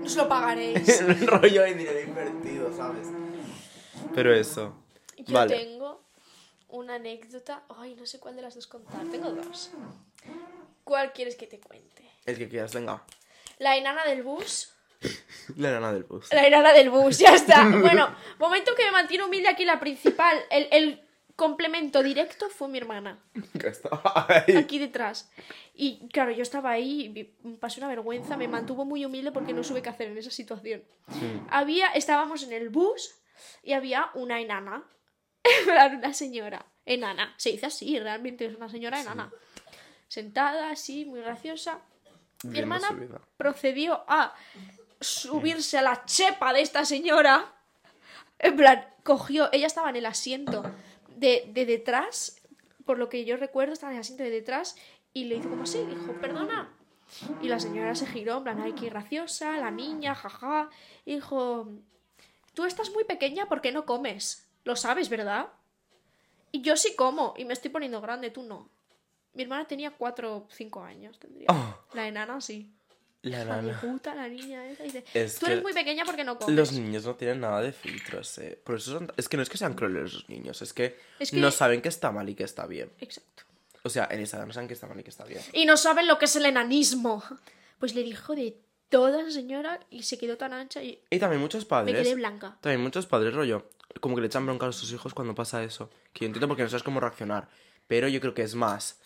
[0.05, 1.01] Os lo pagaréis.
[1.01, 3.09] el rollo de dinero invertido, ¿sabes?
[4.15, 4.75] Pero eso.
[5.17, 5.57] Yo vale.
[5.57, 6.03] tengo
[6.69, 7.63] una anécdota.
[7.79, 9.01] Ay, no sé cuál de las dos contar.
[9.11, 9.71] Tengo dos.
[10.85, 12.05] ¿Cuál quieres que te cuente?
[12.27, 13.03] El que quieras, venga.
[13.59, 14.73] La enana del bus.
[15.57, 16.33] La nana del bus.
[16.33, 17.65] La enana del bus, ya está.
[17.81, 20.39] Bueno, momento que me mantiene humilde aquí la principal.
[20.51, 23.23] El, el complemento directo fue mi hermana.
[23.59, 24.57] Que estaba ahí.
[24.57, 25.31] Aquí detrás.
[25.75, 27.25] Y claro, yo estaba ahí, y
[27.61, 30.83] pasé una vergüenza, me mantuvo muy humilde porque no supe qué hacer en esa situación.
[31.51, 33.15] Había, estábamos en el bus
[33.63, 34.85] y había una enana.
[35.93, 36.67] Una señora.
[36.85, 37.33] Enana.
[37.37, 39.31] Se dice así, realmente es una señora enana.
[40.09, 41.81] Sentada así, muy graciosa.
[42.45, 42.89] Mi hermana
[43.37, 44.35] procedió a
[45.01, 47.53] subirse a la chepa de esta señora.
[48.39, 50.63] En plan, cogió, ella estaba en el asiento
[51.17, 52.41] de, de detrás,
[52.85, 54.77] por lo que yo recuerdo, estaba en el asiento de detrás
[55.13, 56.73] y le hizo como así, dijo, perdona.
[57.43, 60.69] Y la señora se giró, en plan, ay, qué graciosa, la niña, jaja.
[61.05, 61.69] Y dijo,
[62.55, 64.47] tú estás muy pequeña, ¿por qué no comes?
[64.65, 65.49] Lo sabes, ¿verdad?
[66.53, 68.69] Y yo sí como, y me estoy poniendo grande, tú no.
[69.39, 71.47] Mi hermana tenía cuatro o cinco años, tendría.
[71.49, 71.79] Oh.
[71.95, 72.73] La enana sí.
[73.23, 73.81] La Hija de nana.
[73.81, 74.83] puta, la niña esa.
[74.83, 76.57] Dice, Es tú eres muy pequeña porque no comes.
[76.57, 78.61] Los niños no tienen nada de filtros, eh.
[78.65, 81.31] Por eso son- Es que no es que sean crueles los niños, es que, Es
[81.31, 82.91] que- no saben que está mal y que está bien.
[82.99, 83.45] Exacto.
[83.85, 85.41] O sea, en esa edad no saben que está mal y que está bien.
[85.53, 87.23] Y no saben lo que es el enanismo.
[87.79, 88.57] Pues le dijo de
[88.89, 92.03] toda señora y se quedó tan ancha y Y también muchos me padres.
[92.03, 92.59] quedé blanca.
[92.61, 93.71] También muchos padres, rollo,
[94.01, 95.91] como que le echan bronca a sus hijos cuando pasa eso.
[96.13, 97.49] Que yo entiendo porque no sabes cómo reaccionar.
[97.87, 99.01] Pero yo creo que es más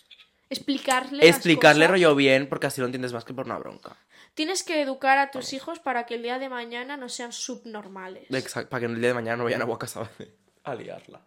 [0.53, 1.19] Explicarle.
[1.19, 1.91] las explicarle cosas.
[1.91, 3.97] rollo bien porque así lo entiendes más que por una bronca.
[4.35, 8.31] Tienes que educar a tus hijos para que el día de mañana no sean subnormales.
[8.31, 10.35] Exacto, para que el día de mañana no vayan a Guacasabade
[10.65, 11.21] a liarla.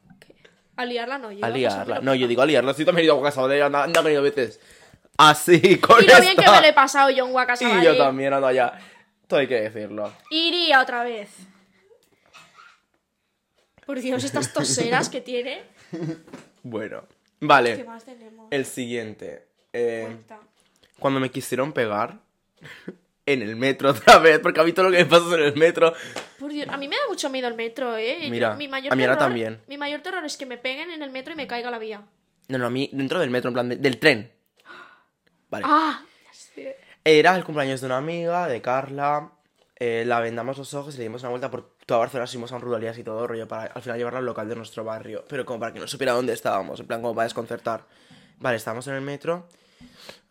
[0.78, 2.02] A liarla no, yo A liarla.
[2.02, 2.74] No, yo digo a liarla.
[2.74, 4.60] Sí, también he ido a Guacasabade, anda, anda, han ido veces.
[5.18, 7.98] Así, con Y lo bien que me lo he pasado yo en Waka Y yo
[7.98, 8.74] también ando allá.
[9.28, 10.12] Todo hay que decirlo.
[10.30, 11.30] Iría otra vez.
[13.86, 15.64] Por Dios, estas toseras que tiene.
[16.64, 17.04] Bueno.
[17.40, 17.84] ¿Qué Vale.
[17.84, 18.48] más tenemos?
[18.52, 19.48] El siguiente.
[19.74, 20.18] Eh,
[21.00, 22.20] cuando me quisieron pegar
[23.26, 25.40] en el metro otra vez, porque a mí todo lo que me pasa es en
[25.42, 25.94] el metro.
[26.40, 28.20] Por Dios, a mí me da mucho miedo el metro, ¿eh?
[28.24, 29.62] Yo- Mira, mi mayor a mí ahora terror- también.
[29.68, 32.04] Mi mayor terror es que me peguen en el metro y me caiga la vía.
[32.48, 34.32] No, no, a mí dentro del metro, en plan de- del tren.
[35.50, 35.66] Vale.
[35.68, 36.04] ¡Ah!
[36.26, 36.78] ya sé.
[37.04, 39.32] Era el cumpleaños de una amiga, de Carla.
[39.78, 42.56] eh, la vendamos los ojos y le dimos una vuelta por toda Barcelona, fuimos a
[42.56, 45.24] un ruralías y todo, rollo, para al final llevarla al local de nuestro barrio.
[45.28, 47.86] Pero como para que no supiera dónde estábamos, en plan, como para desconcertar.
[48.40, 49.48] Vale, estábamos en el metro.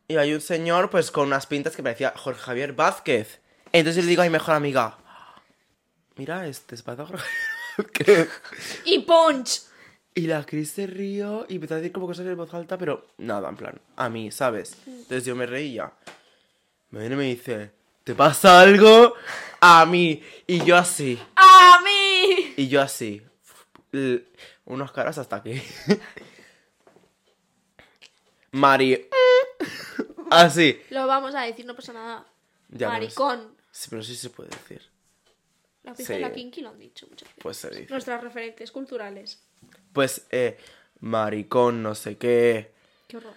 [0.08, 3.40] Y hay un señor, pues, con unas pintas que parecía Jorge Javier Vázquez.
[3.72, 4.98] Entonces le digo a mi mejor amiga:
[6.16, 7.24] Mira, este es para Jorge
[7.76, 8.82] Javier Vázquez.
[8.84, 9.62] Y Punch.
[10.16, 13.04] Y la Cris se rió y empezó a decir como cosas en voz alta, pero
[13.18, 14.76] nada, en plan, a mí, ¿sabes?
[14.86, 15.92] Entonces yo me reía.
[16.90, 17.72] Me viene y me dice,
[18.04, 19.14] ¿te pasa algo?
[19.60, 20.22] A mí.
[20.46, 21.18] Y yo así.
[22.56, 23.22] Y yo así.
[24.64, 25.60] Unos caras hasta aquí.
[28.52, 29.08] Mari.
[30.30, 30.80] Así.
[30.90, 32.26] Lo vamos a decir, no pasa nada.
[32.70, 32.88] Ya.
[32.88, 33.54] Maricón.
[33.70, 34.82] Sí, pero sí se puede decir.
[35.82, 36.18] La pija Sí.
[36.18, 37.42] y la kinky lo han dicho muchas veces.
[37.42, 37.86] Pues se dice.
[37.90, 39.42] Nuestras referentes culturales.
[39.92, 40.56] Pues, eh,
[41.00, 42.72] maricón, no sé qué.
[43.08, 43.34] Qué horror.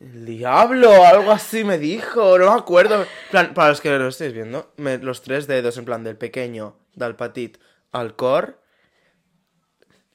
[0.00, 3.04] El diablo, algo así me dijo, no me acuerdo.
[3.30, 6.76] Plan, para los que lo estéis viendo, me- los tres dedos, en plan, del pequeño,
[6.94, 7.58] del petit
[7.92, 8.60] al cor,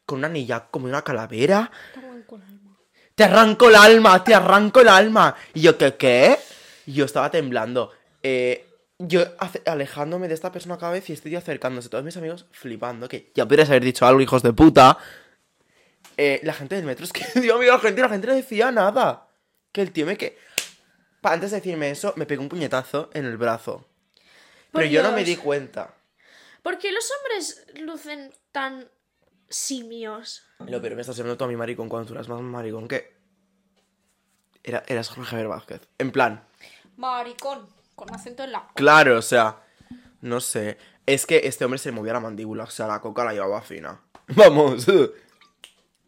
[0.05, 1.71] con una anilla como una calavera.
[1.93, 2.77] Te arranco el alma.
[3.15, 5.35] Te arranco el alma, te arranco el alma.
[5.53, 6.38] Y yo, ¿qué qué?
[6.85, 7.91] Y yo estaba temblando.
[8.21, 8.65] Eh,
[8.99, 9.23] yo
[9.65, 11.89] alejándome de esta persona cada vez y tío acercándose.
[11.89, 14.97] Todos mis amigos flipando, que ya podrías haber dicho algo, hijos de puta.
[16.17, 18.71] Eh, la gente del metro, es que, Dios mío, la gente, la gente no decía
[18.71, 19.27] nada.
[19.71, 20.38] Que el tío me que...
[21.19, 23.85] Pa- Antes de decirme eso, me pegó un puñetazo en el brazo.
[24.71, 25.94] Por Pero yo no me di cuenta.
[26.65, 28.89] ¿Por qué los hombres lucen tan
[29.47, 30.41] simios?
[30.65, 33.15] Lo pero me estás llamando tú a mi maricón cuando tú eras más maricón que...
[34.63, 35.82] Era, eras Jorge Javier Vázquez.
[35.99, 36.43] En plan...
[36.97, 37.67] Maricón.
[37.93, 38.67] Con acento en la.
[38.73, 39.62] Claro, o sea,
[40.21, 40.80] no sé.
[41.06, 43.62] Es que este hombre se le movía la mandíbula, o sea, la coca la llevaba
[43.62, 44.01] fina.
[44.30, 44.88] Vamos,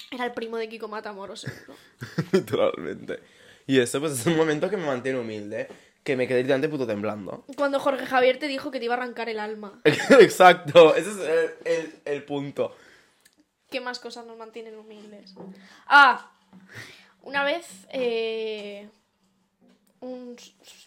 [0.10, 1.76] Era el primo de Kiko Matamoros, seguro.
[2.32, 3.22] literalmente.
[3.68, 5.68] Y eso, pues es un momento que me mantiene humilde,
[6.08, 7.44] que me quedé literalmente puto temblando.
[7.58, 9.82] Cuando Jorge Javier te dijo que te iba a arrancar el alma.
[9.84, 12.74] Exacto, ese es el, el- el punto.
[13.70, 15.34] ¿Qué más cosas nos mantienen humildes?
[15.86, 16.32] Ah,
[17.24, 18.88] una vez eh,
[20.00, 20.38] un,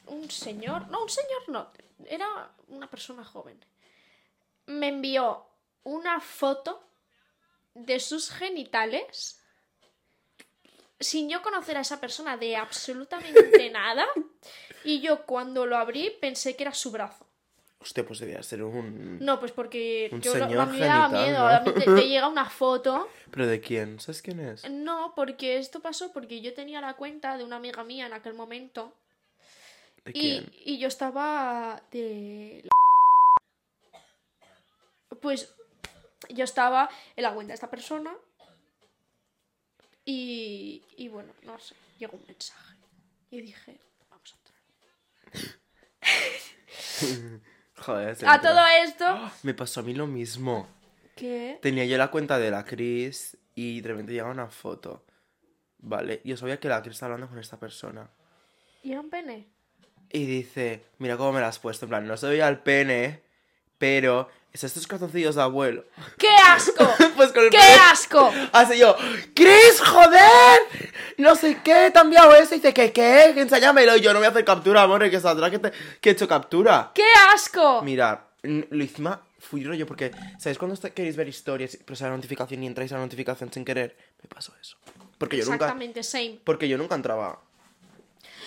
[0.07, 1.71] un señor, no, un señor no,
[2.07, 2.27] era
[2.69, 3.63] una persona joven,
[4.65, 5.45] me envió
[5.83, 6.83] una foto
[7.75, 9.37] de sus genitales
[10.99, 14.07] sin yo conocer a esa persona de absolutamente nada
[14.85, 17.27] y yo cuando lo abrí pensé que era su brazo.
[17.83, 19.19] Hostia, pues debía ser un...
[19.21, 21.39] No, pues porque Un yo lo- a mí me daba miedo.
[21.39, 21.47] ¿no?
[21.49, 23.09] A mí te, te llega una foto.
[23.31, 23.99] ¿Pero de quién?
[24.01, 24.69] ¿Sabes quién es?
[24.69, 28.35] No, porque esto pasó porque yo tenía la cuenta de una amiga mía en aquel
[28.35, 28.95] momento.
[30.05, 30.53] ¿De Y, quién?
[30.63, 32.69] y yo estaba de...
[35.23, 35.55] Pues
[36.29, 38.15] yo estaba en la cuenta de esta persona.
[40.05, 42.77] Y, y bueno, no sé, llegó un mensaje.
[43.31, 43.81] Y dije.
[47.77, 49.33] Joder, se A todo esto, ¡Ah!
[49.43, 50.69] Me pasó a mí lo mismo.
[51.17, 51.59] que...
[51.63, 55.05] Tenía yo la cuenta de la Cris y de repente llega una foto.
[55.79, 58.11] Vale, yo sabía que la Cris estaba hablando con esta persona.
[58.83, 59.47] ¿Y era un pene?
[60.13, 61.87] Y dice, mira cómo me la has puesto.
[61.87, 63.23] En plan, no se veía el pene,
[63.79, 65.85] pero es estos calzoncillos de abuelo.
[66.19, 66.87] ¡Qué asco!
[67.17, 68.31] pues con el ¡Qué pene- asco!
[68.53, 68.95] Así yo,
[69.35, 70.60] ¡Cris, joder!
[71.19, 72.55] No sé qué, te ha enviado eso.
[72.55, 73.25] Y dice, ¿qué, qué?
[73.37, 73.97] Enséñamelo.
[73.97, 76.27] Y yo no voy a hacer captura, amor, que saldrá que, te- que he hecho
[76.29, 76.91] captura.
[76.95, 77.05] ¡Qué
[77.35, 77.83] asco!
[77.83, 82.11] Mirad, n- lo encima fui rollo porque, ¿sabéis cuando está- queréis ver historias, pero sale
[82.11, 83.97] la notificación y entráis a la notificación sin querer?
[84.23, 84.77] Me pasó eso.
[85.19, 86.39] Porque yo nunca, Exactamente, same.
[86.45, 87.41] porque yo nunca entraba.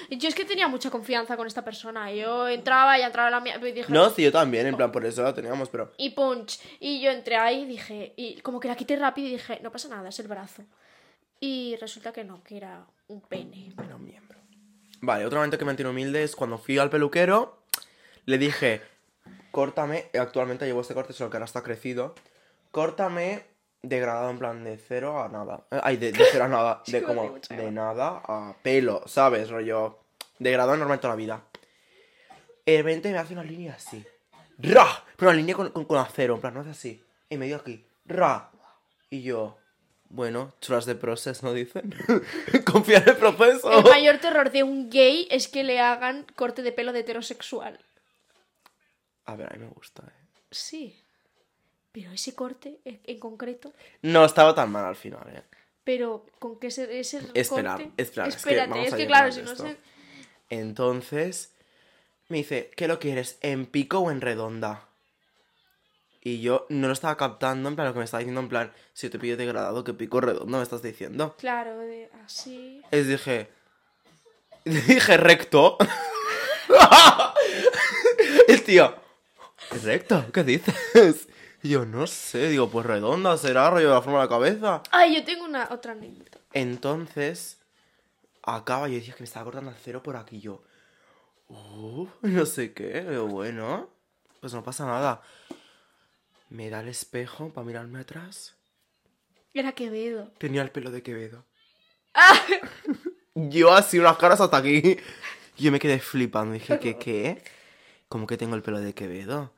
[0.09, 2.11] Yo es que tenía mucha confianza con esta persona.
[2.11, 3.57] Yo entraba y entraba la mía.
[3.63, 5.93] Y dije, No, sí, yo también, en plan, por eso la teníamos, pero...
[5.97, 6.59] Y punch.
[6.79, 8.13] Y yo entré ahí y dije.
[8.17, 10.63] Y como que la quité rápido y dije, no pasa nada, es el brazo.
[11.45, 13.73] Y resulta que no, que era un pene.
[13.77, 14.39] Era un miembro.
[15.01, 17.65] Vale, otro momento que me mantiene humilde es cuando fui al peluquero,
[18.23, 18.81] le dije,
[19.51, 22.15] córtame, actualmente llevo este corte, solo que ahora está crecido,
[22.71, 23.43] córtame
[23.81, 25.67] degradado en plan de cero a nada.
[25.69, 29.49] Eh, Ay, de, de cero a nada, de como de nada a pelo, ¿sabes?
[29.49, 29.99] Rollo,
[30.39, 31.43] degradado normal toda la vida.
[32.65, 34.01] De repente me hace una línea así.
[34.59, 35.03] ¡Ra!
[35.17, 37.03] Pero una línea con, con, con acero, en plan, no hace así.
[37.29, 37.85] Y me dio aquí.
[38.05, 38.49] ¡Ra!
[39.09, 39.57] Y yo,
[40.13, 41.91] Bueno, trust the process, ¿no dicen?
[42.71, 43.79] Confía en el proceso.
[43.79, 47.79] El mayor terror de un gay es que le hagan corte de pelo de heterosexual.
[49.25, 50.27] A ver, a mí me gusta, eh.
[50.51, 51.01] Sí.
[51.91, 53.73] Pero ese corte en concreto.
[54.03, 55.41] No estaba tan mal al final, eh.
[55.83, 57.91] Pero con que ese, ese Espera, corte...
[57.97, 59.77] espera, es que Espérate, vamos es a que, llegar claro, si no sé...
[60.51, 61.55] Entonces,
[62.29, 63.39] me dice, ¿qué lo quieres?
[63.41, 64.87] ¿En pico o en redonda?
[66.25, 68.71] Y yo no lo estaba captando, en plan, lo que me estaba diciendo, en plan,
[68.93, 71.35] si yo te pillo degradado, ¿qué pico redondo me estás diciendo?
[71.37, 72.81] Claro, de así...
[72.91, 73.51] Es dije.
[74.65, 75.77] Dije recto.
[78.47, 78.95] El tío.
[79.83, 80.25] ¿Recto?
[80.31, 81.27] ¿Qué dices?
[81.61, 84.81] Y yo no sé, digo, pues redonda será, rollo de la forma de la cabeza.
[84.91, 86.39] Ay, yo tengo una otra anécdota.
[86.53, 87.57] Entonces,
[88.43, 90.39] acaba, yo decía que me estaba cortando el cero por aquí.
[90.39, 90.61] Yo,
[91.49, 93.89] uh, no sé qué, pero bueno,
[94.39, 95.21] pues no pasa nada.
[96.53, 98.55] Me da el espejo para mirarme atrás.
[99.55, 100.31] Era Quevedo.
[100.37, 101.45] Tenía el pelo de Quevedo.
[103.33, 104.97] Yo así, unas caras hasta aquí.
[105.57, 106.53] Yo me quedé flipando.
[106.53, 107.43] Dije, ¿qué, qué?
[108.07, 109.51] ¿Cómo que tengo el pelo de Quevedo?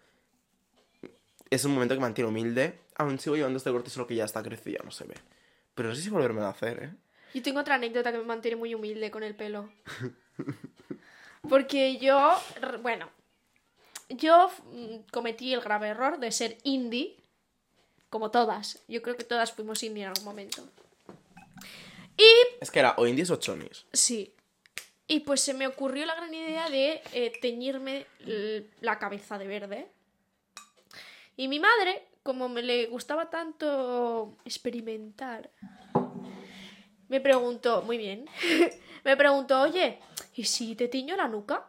[1.50, 2.80] Es un momento que me mantiene humilde.
[2.96, 5.16] Aún sigo llevando este corte, solo que ya está crecido, ya no se ve.
[5.74, 6.94] Pero no sé si volverme a hacer, ¿eh?
[7.34, 9.70] Yo tengo otra anécdota que me mantiene muy humilde con el pelo.
[11.50, 12.40] Porque yo,
[12.82, 13.10] bueno,
[14.10, 17.18] yo mm, cometí el grave error de ser indie,
[18.10, 18.80] como todas.
[18.88, 20.64] Yo creo que todas fuimos indie en algún momento.
[22.18, 22.30] Y
[22.62, 23.86] Es que era o indies o chonis.
[23.94, 24.32] sí.
[25.08, 28.08] Y pues se me ocurrió la gran idea de eh, teñirme
[28.82, 29.88] la cabeza de verde.
[31.38, 35.52] Y mi madre, como me le gustaba tanto experimentar,
[37.08, 38.26] me preguntó, muy bien,
[39.04, 40.00] me preguntó, oye,
[40.34, 41.68] ¿y si te tiño la nuca?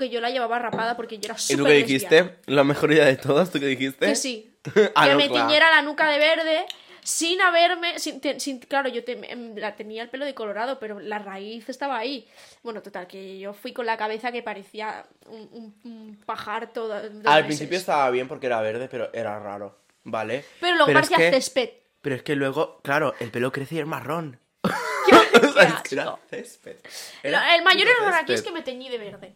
[0.00, 2.16] Porque yo la llevaba rapada porque yo era ¿Y súper tú qué lesbiana.
[2.24, 2.36] dijiste?
[2.46, 4.06] La mejor idea de todas, ¿tú qué dijiste?
[4.06, 4.50] Que sí.
[4.94, 5.46] Ah, que no, me claro.
[5.46, 6.64] tiñera la nuca de verde
[7.02, 7.98] sin haberme.
[7.98, 11.68] Sin, sin- claro, yo te- em, la tenía el pelo de colorado, pero la raíz
[11.68, 12.26] estaba ahí.
[12.62, 16.94] Bueno, total, que yo fui con la cabeza que parecía un, un- un pajar todo.
[17.26, 20.46] Al principio estaba bien porque era verde, pero era raro, ¿vale?
[20.60, 21.68] Pero luego es parecía que- césped.
[22.00, 24.40] Pero es que luego, claro, el pelo crece y es marrón.
[24.62, 25.14] ¡Qué,
[25.46, 26.76] O sea, es que qué era césped.
[27.22, 29.34] Era El mayor error aquí es que me teñí de verde.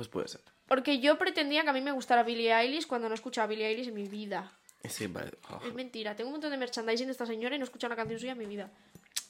[0.00, 0.40] Pues puede ser.
[0.66, 3.88] Porque yo pretendía que a mí me gustara Billie Eilish cuando no escuchaba Billie Eilish
[3.88, 4.50] en mi vida.
[4.88, 5.32] Sí, vale.
[5.46, 7.90] Ah, Es mentira, tengo un montón de merchandising de esta señora y no he escuchado
[7.92, 8.70] una canción suya en mi vida.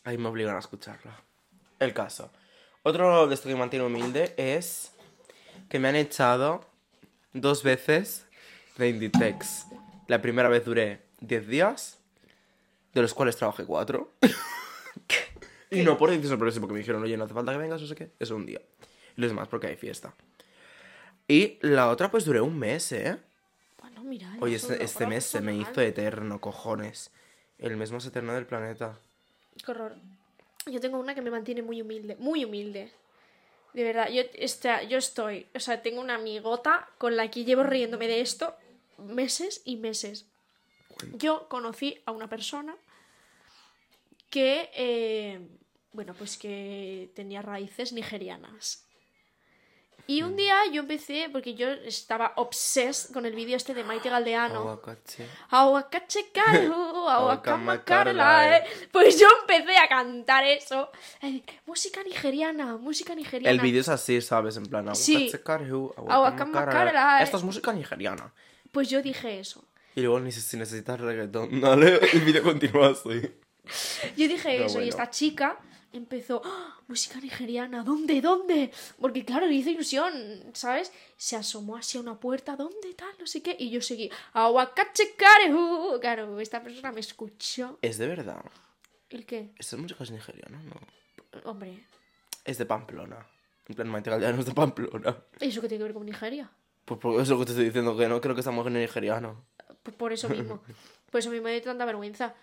[0.05, 1.21] Ahí me obligan a escucharla.
[1.81, 2.31] El caso.
[2.85, 4.93] Otro de esto que me mantiene humilde es
[5.69, 6.65] que me han echado
[7.33, 8.29] dos veces
[8.77, 9.67] de Inditex.
[10.07, 11.99] La primera vez duré 10 días,
[12.95, 14.09] de los cuales trabajé 4.
[15.73, 17.89] y no por decisión progresiva, porque me dijeron, oye, no hace falta que vengas, no
[17.89, 18.61] sé qué, es un día.
[19.17, 20.15] Y los demás porque hay fiesta.
[21.31, 23.17] Y la otra, pues duré un mes, ¿eh?
[23.81, 24.37] Bueno, mira.
[24.41, 27.13] Oye, este, este mes se me hizo eterno, cojones.
[27.57, 28.99] El mes más eterno del planeta.
[29.65, 29.95] Qué horror.
[30.67, 32.91] Yo tengo una que me mantiene muy humilde, muy humilde.
[33.75, 37.63] De verdad, yo, esta, yo estoy, o sea, tengo una amigota con la que llevo
[37.63, 38.57] riéndome de esto
[38.99, 40.27] meses y meses.
[41.13, 42.75] Yo conocí a una persona
[44.31, 45.47] que, eh,
[45.93, 48.85] bueno, pues que tenía raíces nigerianas.
[50.07, 50.27] Y Mm.
[50.27, 54.61] un día yo empecé, porque yo estaba obsessed con el vídeo este de Maite Galdeano.
[54.61, 55.27] Aguacate.
[55.51, 56.75] Aguacache caru,
[57.09, 58.51] aguacama Aguacamacarelae.
[58.61, 58.89] carelae.
[58.93, 60.91] Pues yo empecé a cantar eso.
[61.23, 63.51] Eh, Música nigeriana, música nigeriana.
[63.51, 64.57] El vídeo es así, ¿sabes?
[64.57, 65.15] En plan, Sí.
[65.17, 66.15] aguacate carhu, Aguacamacarelae.
[66.17, 67.23] aguacamacarelae.
[67.25, 68.33] Esto es música nigeriana.
[68.73, 69.65] Pues yo dije eso.
[69.95, 73.21] Y luego ni si si necesitas reggaetón, dale, el vídeo continúa así.
[74.17, 74.89] Yo dije Pero eso y bueno.
[74.91, 75.59] esta chica
[75.93, 78.71] empezó, "Ah, música nigeriana, ¿dónde, dónde?
[79.01, 80.13] Porque claro, le hizo ilusión,
[80.55, 80.93] ¿sabes?
[81.17, 83.11] Se asomó hacia una puerta, ¿dónde tal?
[83.19, 83.57] No sé qué.
[83.59, 85.99] Y yo seguí, aguacache caru.
[86.01, 87.79] Claro, esta persona me escuchó.
[87.83, 88.45] Es de verdad.
[89.11, 89.51] ¿El qué?
[89.59, 90.63] ¿Esta música es nigeriana?
[90.63, 91.41] No.
[91.51, 91.85] Hombre,
[92.45, 93.27] Es de Pamplona.
[93.69, 95.17] En plan, Maite Galdeano es de Pamplona.
[95.39, 96.51] ¿eso qué tiene que ver con Nigeria?
[96.85, 99.45] Pues por eso que te estoy diciendo, que no creo que esta mujer es nigeriano.
[99.83, 100.63] Pues por eso mismo.
[101.11, 102.35] Por eso mismo me dio tanta vergüenza.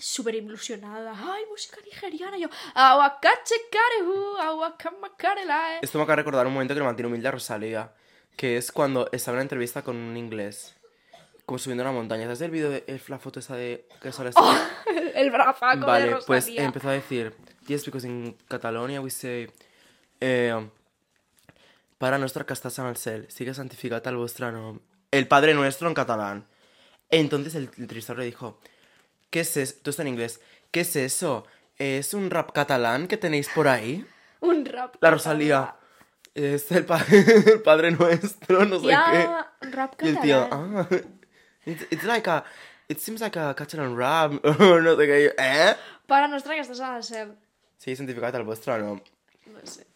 [0.00, 1.12] Súper ilusionada.
[1.16, 2.38] ¡Ay, música nigeriana!
[2.38, 5.78] Yo, aguacache carehu, aguacama carelae.
[5.82, 7.92] Esto me acaba de recordar un momento que le mantiene humilde a Rosalía.
[8.36, 10.74] Que es cuando estaba en una entrevista con un inglés.
[11.44, 12.24] Como subiendo una montaña.
[12.24, 14.38] ¿Sabes el vídeo de el- la foto esa de que sale así?
[15.14, 16.26] El brazaco de Vale, Rosalía.
[16.26, 17.34] pues empezó a decir,
[17.66, 19.50] yes, because in Catalonia we say,
[20.20, 20.70] eh,
[21.98, 24.78] para nuestra casta San Alcel, sigue santificada al vuestro nom.
[25.10, 26.46] El Padre Nuestro en catalán.
[27.10, 28.60] Entonces el entrevistador le dijo,
[29.30, 29.74] ¿qué es eso?
[29.82, 30.40] Tú está en inglés.
[30.70, 31.46] ¿Qué es eso?
[31.78, 34.06] ¿Es un rap catalán que tenéis por ahí?
[34.40, 34.96] Un rap.
[35.00, 35.76] La Rosalía.
[36.34, 40.06] Es el, pa- el Padre Nuestro, no sé Ya, rap qué.
[40.06, 40.76] Y el tío, catalán.
[40.78, 40.88] ah,
[41.66, 42.44] it's, it's like a,
[42.88, 44.32] It seems like a catch and rap.
[44.42, 45.34] no sé què.
[45.38, 45.76] Eh?
[46.06, 47.28] Para nuestra que estás a ser.
[47.78, 48.94] Sí, científicamente al vuestro no.
[49.46, 49.86] No sé.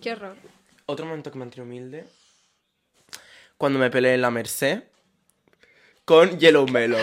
[0.00, 0.36] Qué horror.
[0.86, 2.04] Otro momento que me mantiene humilde.
[3.58, 4.84] Cuando me peleé en la Merced
[6.04, 7.00] con Yellow Mellow.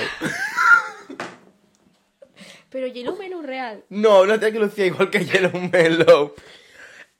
[2.71, 3.83] Pero Yellow Mellow real.
[3.89, 6.33] No, una tía que lucía igual que Yellow Mellow.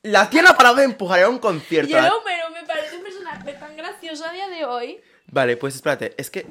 [0.02, 1.92] La tía no ha parado de empujar a un concierto.
[1.94, 5.00] La- Yellow Mellow me parece un personaje tan gracioso a día de hoy.
[5.26, 6.46] Vale, pues espérate, es que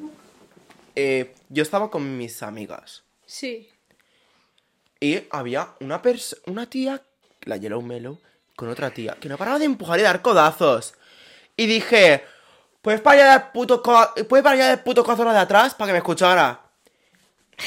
[0.95, 3.69] eh, yo estaba con mis amigas Sí.
[4.99, 7.01] y había una pers una tía,
[7.41, 8.19] la Yellow Mellow,
[8.55, 10.93] con otra tía que no paraba de empujar y dar codazos.
[11.57, 12.23] Y dije,
[12.81, 15.73] ¿puedes parar ya del puto, co ¿puedes parar ya del puto codazo la de atrás
[15.75, 16.61] para que me escuchara?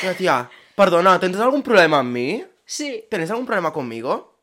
[0.02, 2.44] La tía, perdona, ¿tendrás algún problema en mí?
[2.64, 3.04] Sí.
[3.10, 4.38] ¿Tenéis algún problema conmigo?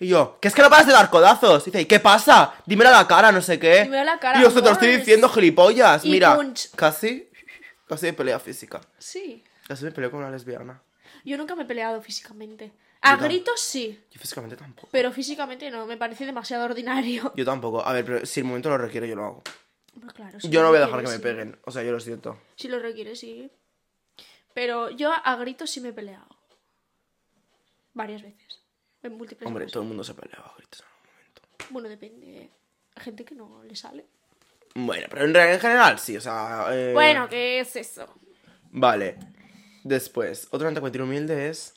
[0.00, 1.62] Y yo, que es que no paras de dar codazos.
[1.66, 2.54] Y dice, ¿y qué pasa?
[2.66, 3.82] Dímelo a la cara, no sé qué.
[3.82, 4.98] Dímelo a la cara, Y yo, "Se te lo estoy amor".
[5.00, 6.04] diciendo, gilipollas.
[6.04, 6.70] Y Mira, punch.
[6.76, 7.28] casi,
[7.88, 8.80] casi de pelea física.
[8.98, 9.42] Sí.
[9.66, 10.80] Casi me peleó con una lesbiana.
[11.24, 12.72] Yo nunca me he peleado físicamente.
[13.02, 14.88] A Yo tam- gritos sí, Yo físicamente tampoco.
[14.92, 15.84] pero físicamente no.
[15.86, 17.32] Me parece demasiado ordinario.
[17.36, 17.84] Yo tampoco.
[17.84, 19.42] A ver, pero si el momento lo requiere, yo lo hago.
[20.00, 21.22] Pues claro, si Yo lo no voy a dejar que me sí.
[21.22, 21.58] peguen.
[21.64, 22.38] O sea, yo lo siento.
[22.56, 23.50] Si lo requiere, sí.
[24.54, 26.28] Pero yo a gritos sí me he peleado.
[27.94, 28.62] Varias veces.
[29.02, 31.42] En múltiples Hombre, todo el mundo se peleaba a gritos en algún momento.
[31.70, 32.50] Bueno, depende.
[32.96, 34.06] Hay gente que no le sale.
[34.74, 36.66] Bueno, pero en, en general sí, o sea...
[36.70, 38.06] eh, Bueno, ¿qué es eso?
[38.70, 39.18] Vale.
[39.84, 41.74] Después, otro tiene humilde es...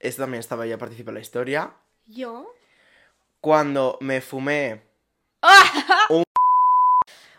[0.00, 1.74] Este también estaba ya participando en la historia.
[2.06, 2.54] ¿Yo?
[3.40, 4.82] Cuando me fumé
[6.08, 6.24] Un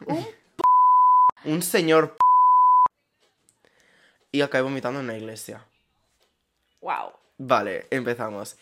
[1.45, 2.15] un señor
[4.31, 5.65] y acabé vomitando en una iglesia.
[6.81, 7.13] Wow.
[7.37, 8.57] Vale, empezamos.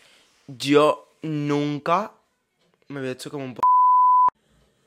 [0.46, 2.12] Yo nunca
[2.88, 3.60] me había hecho como un p...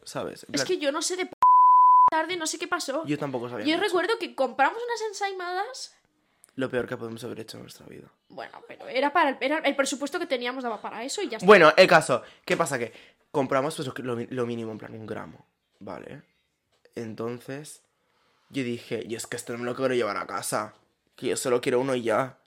[0.04, 0.46] ¿Sabes?
[0.52, 1.34] Es que yo no sé de p
[2.12, 3.06] tarde, no sé qué pasó.
[3.06, 3.66] Yo tampoco sabía.
[3.66, 3.88] Yo mucho.
[3.88, 5.96] recuerdo que compramos unas ensaimadas.
[6.56, 8.12] Lo peor que podemos haber hecho en nuestra vida.
[8.28, 11.38] Bueno, pero era para el, era el presupuesto que teníamos daba para eso y ya
[11.38, 11.48] está.
[11.48, 12.22] Bueno, el caso.
[12.44, 12.78] ¿Qué pasa?
[12.78, 12.92] Que
[13.32, 15.46] compramos pues, lo, lo mínimo, en plan un gramo.
[15.80, 16.22] ¿Vale?
[16.96, 17.82] Entonces,
[18.52, 20.74] yo dije, y es que esto no me lo quiero llevar a casa.
[21.16, 22.38] Que yo solo quiero uno y ya.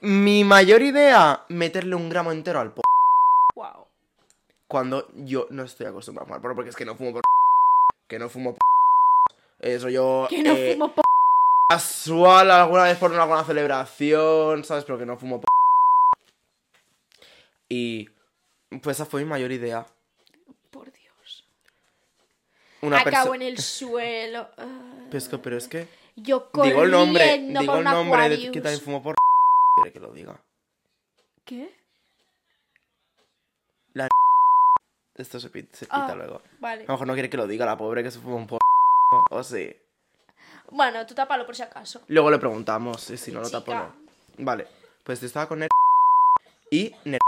[0.00, 2.80] Mi mayor idea, meterle un gramo entero al p...
[3.54, 3.86] Wow.
[4.68, 7.22] Cuando yo no estoy acostumbrado a fumar porque es que no fumo por...
[8.08, 8.58] Que no fumo p...
[9.60, 10.26] Eso yo...
[10.28, 11.02] Que no eh, fumo p
[11.68, 14.84] casual alguna vez por alguna celebración, ¿sabes?
[14.84, 15.46] Pero que no fumo p...
[17.68, 18.08] Y...
[18.82, 19.86] Pues esa fue mi mayor idea.
[22.86, 24.48] Una Acabo en el suelo.
[24.56, 25.06] Ah.
[25.10, 25.88] Pero es que, pero es que...
[26.16, 29.16] Yo corriendo Digo el nombre, digo el nombre de que también fumo por...
[29.76, 30.40] Quiere que lo diga.
[31.44, 31.74] ¿Qué?
[35.14, 36.42] Esto se, pi- se quita Ah, luego.
[36.60, 36.82] Vale.
[36.82, 38.58] A lo mejor no quiere que lo diga la pobre que se fuma un por...
[39.30, 39.74] O sí.
[40.70, 42.02] Bueno, tú tápalo por si acaso.
[42.08, 43.96] Luego le preguntamos y si no lo tapo no.
[44.38, 44.66] Vale,
[45.04, 45.68] pues yo estaba con Ner...
[46.70, 47.18] Y Ner...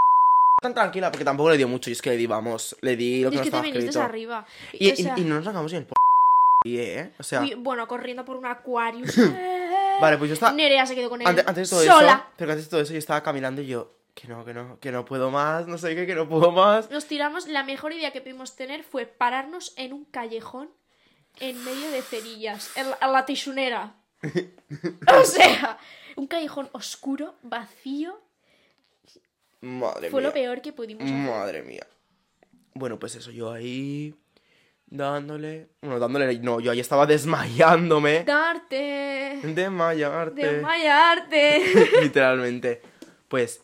[0.61, 3.23] Tan tranquila porque tampoco le dio mucho y es que le di, vamos, le di
[3.23, 4.03] lo que es nos que te estaba viniste escrito.
[4.03, 4.47] arriba.
[4.73, 5.93] Y, o sea, y- y no nos sacamos ni el p...
[6.67, 7.13] ¿eh?
[7.19, 9.17] O sea, fui- bueno, corriendo por un Aquarius.
[10.01, 10.53] vale, pues yo estaba...
[10.53, 11.27] Nerea se quedó con él.
[11.29, 12.13] Antes, antes de todo sola.
[12.13, 14.81] eso, pero antes de todo eso yo estaba caminando y yo, que no, que no,
[14.81, 16.91] que no puedo más, no sé qué, que no puedo más.
[16.91, 17.47] Nos tiramos.
[17.47, 20.69] La mejor idea que pudimos tener fue pararnos en un callejón
[21.39, 22.77] en medio de cerillas.
[22.77, 23.95] En la, en la tisunera.
[24.23, 25.79] o sea,
[26.17, 28.21] un callejón oscuro, vacío.
[29.61, 30.29] Madre Fue mía.
[30.29, 31.17] lo peor que pudimos hacer.
[31.17, 31.87] Madre mía.
[32.75, 34.15] Bueno, pues eso, yo ahí
[34.87, 38.25] dándole, bueno, dándole, no, yo ahí estaba desmayándome.
[38.25, 39.41] Darte.
[39.43, 40.47] Desmayarte.
[40.47, 41.63] Desmayarte.
[42.03, 42.83] Literalmente.
[43.29, 43.63] Pues,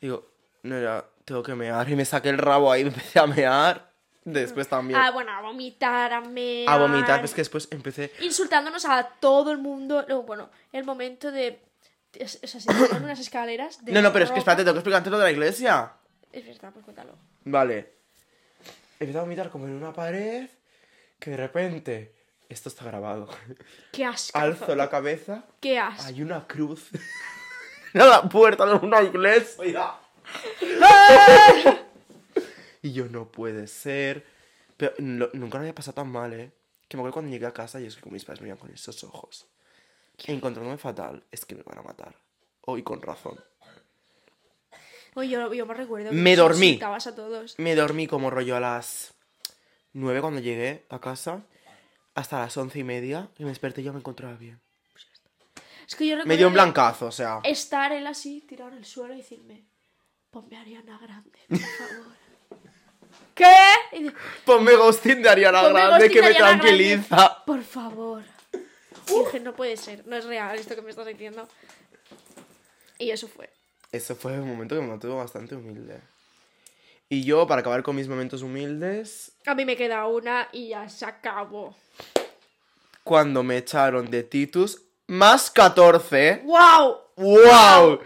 [0.00, 0.26] digo,
[0.62, 1.88] no era, tengo que mear.
[1.88, 3.88] Y me saqué el rabo ahí, me empecé a mear.
[4.24, 5.00] Después también.
[5.00, 6.68] ah, bueno, a vomitar, a mear.
[6.68, 8.12] a vomitar, pues que después empecé.
[8.20, 10.04] Insultándonos a todo el mundo.
[10.06, 11.58] Luego, bueno, el momento de.
[12.14, 13.84] Es- O sea, se tiraron unas escaleras.
[13.84, 15.92] De No, no, pero es que espérate, tengo que explicarte lo de la iglesia.
[16.32, 17.14] Es verdad, pues cuéntalo.
[17.44, 17.92] Vale.
[19.00, 20.48] Empecé a vomitar como en una pared.
[21.18, 22.14] Que de repente.
[22.48, 23.28] Esto está grabado.
[23.92, 24.38] Qué asco.
[24.38, 25.44] Alzo la cabeza.
[25.60, 26.04] Qué asco.
[26.06, 26.88] Hay una cruz.
[27.94, 29.94] en la puerta de una iglesia.
[32.82, 34.24] y yo, no puede ser.
[34.76, 36.52] Pero nunca me había pasado tan mal, ¿eh?
[36.88, 38.58] Que me acuerdo cuando llegué a casa y es que con mis padres me veían
[38.58, 39.46] con esos ojos.
[40.26, 42.14] Encontrándome fatal, es que me van a matar.
[42.62, 43.38] Hoy con razón.
[45.14, 46.10] Oye, yo, yo me recuerdo.
[46.10, 46.66] que Me nos dormí.
[46.68, 47.58] insultabas a todos.
[47.58, 49.14] Me dormí como rollo a las
[49.92, 51.42] 9 cuando llegué a casa.
[52.14, 53.28] Hasta las once y media.
[53.38, 54.60] Y me desperté y ya me encontraba bien.
[55.86, 56.28] Es que yo recuerdo.
[56.28, 57.40] Me dio un blancazo, o sea.
[57.44, 59.64] Estar él así, tirado en el suelo y decirme:
[60.30, 62.16] Ponme Ariana Grande, por favor.
[63.34, 63.54] ¿Qué?
[63.92, 64.10] Y
[64.44, 67.44] Ponme ghosting de Ariana Ponme Grande que me Ariana Grande, tranquiliza.
[67.46, 68.22] Por favor.
[69.10, 71.48] Y dije, no puede ser, no es real esto que me estás diciendo.
[72.98, 73.50] Y eso fue.
[73.92, 76.00] Ese fue un momento que me mantuvo bastante humilde.
[77.08, 80.88] Y yo, para acabar con mis momentos humildes, A mí me queda una y ya
[80.88, 81.74] se acabó.
[83.02, 86.42] cuando me echaron de Titus, más 14.
[86.44, 86.98] ¡Wow!
[87.16, 88.00] ¡Wow!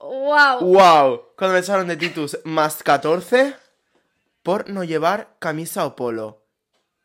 [0.00, 0.60] ¡Wow!
[0.60, 1.22] ¡Wow!
[1.36, 3.54] Cuando me echaron de Titus, más 14
[4.42, 6.42] por no llevar camisa o polo.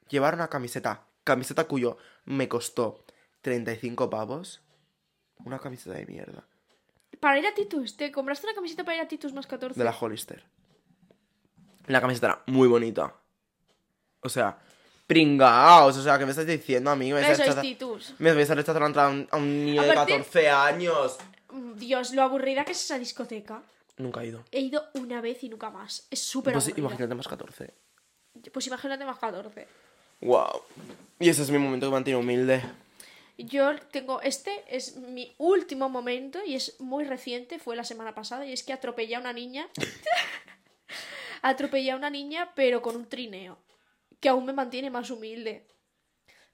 [0.10, 1.04] Llevar una camiseta.
[1.24, 3.04] Camiseta cuyo me costó
[3.42, 4.62] 35 pavos.
[5.46, 6.44] Una camiseta de mierda.
[7.20, 9.78] Para ir a Titus, ¿te compraste una camiseta para ir a Titus más 14?
[9.80, 10.44] De la Hollister.
[11.88, 13.14] La camiseta era muy bonita.
[14.22, 14.58] O sea,
[15.06, 15.96] pringaos.
[15.98, 17.14] O sea, que me estás diciendo a mí?
[17.14, 18.14] Me Eso es Titus.
[18.20, 21.18] me vais a rechazar a un, a un niño de Aparte- 14 años.
[21.76, 23.62] Dios, lo aburrida que es esa discoteca.
[23.98, 24.44] Nunca he ido.
[24.52, 26.06] He ido una vez y nunca más.
[26.12, 26.80] Es súper Pues aburrida.
[26.88, 27.74] imagínate más 14.
[28.52, 29.68] Pues imagínate más 14.
[30.22, 30.62] Wow.
[31.20, 32.62] Y ese es mi momento que me mantiene humilde.
[33.38, 38.46] Yo tengo, este es mi último momento y es muy reciente, fue la semana pasada,
[38.46, 39.68] y es que atropellé a una niña.
[41.42, 43.58] atropellé a una niña, pero con un trineo,
[44.20, 45.68] que aún me mantiene más humilde.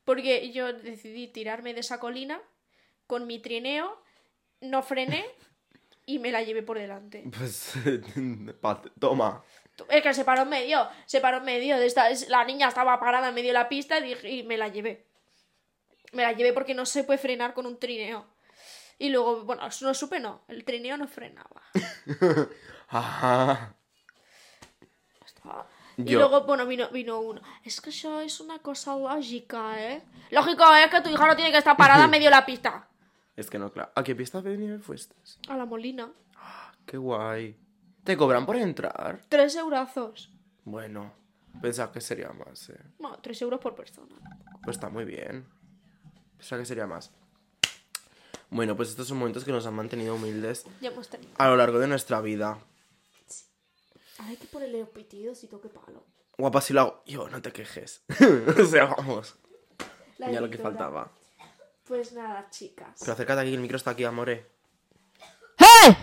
[0.04, 2.42] Porque yo decidí tirarme de esa colina
[3.08, 4.02] con mi trineo,
[4.60, 5.26] no frené
[6.06, 7.24] y me la llevé por delante.
[7.38, 7.74] Pues.
[9.00, 9.44] Toma.
[9.90, 12.10] Es que se paró en medio, se paró en medio de esta.
[12.10, 14.68] es- La niña estaba parada en medio de la pista y, dije- y me la
[14.68, 15.06] llevé.
[16.14, 18.26] Me la llevé porque no se puede frenar con un trineo.
[19.00, 20.42] Y luego, bueno, no supe, no.
[20.48, 21.62] El trineo no frenaba.
[22.88, 23.76] Ajá.
[25.26, 27.42] Estaba- Y Yo- luego, bueno, vino, vino uno.
[27.64, 30.04] Es que eso es una cosa lógica, ¿eh?
[30.32, 32.88] Lógico es que tu hija no tiene que estar parada en medio de la pista.
[33.36, 33.92] Es que no, claro.
[33.96, 35.16] ¿A qué pista de nieve fuiste?
[35.50, 36.12] A la molina.
[36.86, 37.56] Qué guay.
[38.04, 39.22] ¿Te cobran por entrar?
[39.30, 40.30] Tres eurazos.
[40.66, 41.14] Bueno,
[41.62, 42.80] pensaba que sería más, eh.
[43.00, 44.16] Bueno, tres euros por persona.
[44.64, 45.48] Pues está muy bien.
[46.44, 47.10] Pensaba que sería más.
[48.50, 51.42] Bueno, pues estos son momentos que nos han mantenido humildes Ya hemos terminado.
[51.42, 52.60] a lo largo de nuestra vida.
[54.20, 56.04] Hay que ponerle los pitidos y toque palo.
[56.38, 58.04] Guapa, si lo hago yo, no te quejes.
[58.60, 59.38] o sea, vamos.
[60.18, 61.14] La Ya lo que faltaba.
[61.86, 62.98] Pues nada, chicas.
[63.00, 64.46] Pero acércate aquí, el micro está aquí, amore.
[65.60, 65.96] ¡Eh!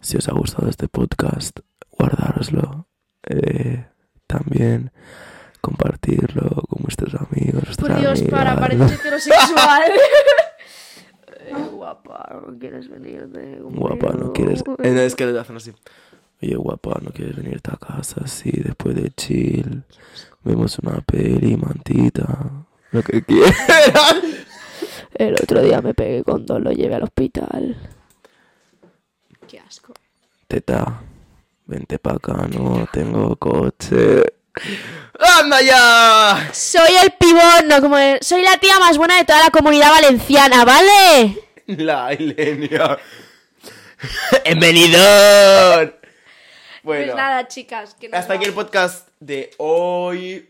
[0.00, 1.60] Si os ha gustado este podcast,
[1.92, 2.88] guardároslo.
[3.28, 3.86] Eh,
[4.26, 4.90] también
[5.60, 7.76] compartirlo con vuestros amigos.
[7.76, 9.82] Por Dios, para, pareces heterosexual.
[11.50, 14.62] Eh, guapa, ¿no quieres venirte Guapa, no quieres.
[14.82, 15.72] Eh, no, es que le hacen así.
[16.40, 19.82] Oye, guapa, no quieres venirte a casa así después de chill.
[20.44, 22.66] Vemos una peli, mantita.
[22.92, 23.56] Lo que quieras.
[25.14, 27.76] El otro día me pegué con dos, lo llevé al hospital.
[29.48, 29.92] Qué asco.
[30.46, 31.02] Teta,
[31.66, 34.22] vente pa' acá, no tengo coche.
[35.18, 36.50] ¡Anda ya!
[36.52, 39.90] Soy el pibón, no como el- Soy la tía más buena de toda la comunidad
[39.90, 41.38] valenciana, ¿vale?
[41.66, 42.98] La Ilenia.
[44.44, 44.98] ¡Bienvenido!
[45.78, 45.92] Bueno,
[46.82, 47.94] Pues nada, chicas.
[47.94, 48.64] Que nos hasta aquí el vamos.
[48.64, 50.49] podcast de hoy.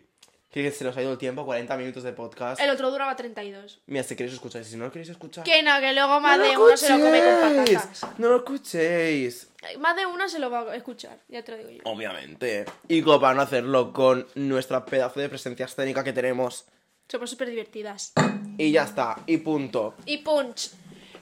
[0.51, 2.61] Que se nos ha ido el tiempo, 40 minutos de podcast.
[2.61, 3.83] El otro duraba 32.
[3.87, 5.45] Mira, si queréis escuchar, si no lo queréis escuchar.
[5.45, 8.07] Que no, que luego más ¡No de uno se lo come con patatas.
[8.19, 9.49] No lo escuchéis.
[9.79, 11.83] Más de uno se lo va a escuchar, ya te lo digo yo.
[11.85, 12.65] Obviamente.
[12.89, 16.65] Y como para no hacerlo con nuestra pedazo de presencia escénica que tenemos.
[17.09, 18.13] Somos súper divertidas.
[18.59, 19.95] Y ya está, y punto.
[20.05, 20.73] Y punch.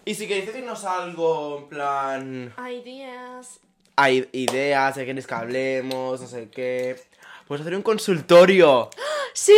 [0.06, 2.54] Y si queréis decirnos algo, en plan.
[2.66, 3.60] Ideas.
[3.96, 6.96] Hay ideas, de queréis que hablemos, no sé qué.
[7.48, 8.90] Pues hacer un consultorio.
[9.32, 9.52] ¡Sí!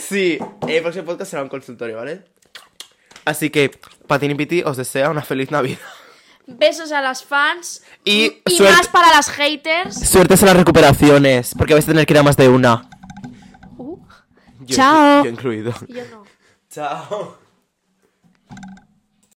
[0.00, 2.24] Sí, el próximo podcast será un consultorio, ¿vale?
[3.26, 3.70] Así que,
[4.06, 5.78] Patini Piti os desea una feliz Navidad.
[6.46, 7.82] Besos a las fans.
[8.04, 9.94] Y y suerte- más para las haters.
[10.08, 12.88] Suertes en las recuperaciones, porque vais a tener que ir a más de una.
[13.78, 13.98] Uh,
[14.60, 15.24] Yo- Chao.
[15.24, 15.74] Yo incluido.
[15.88, 16.24] y yo no.
[16.70, 17.38] Chao.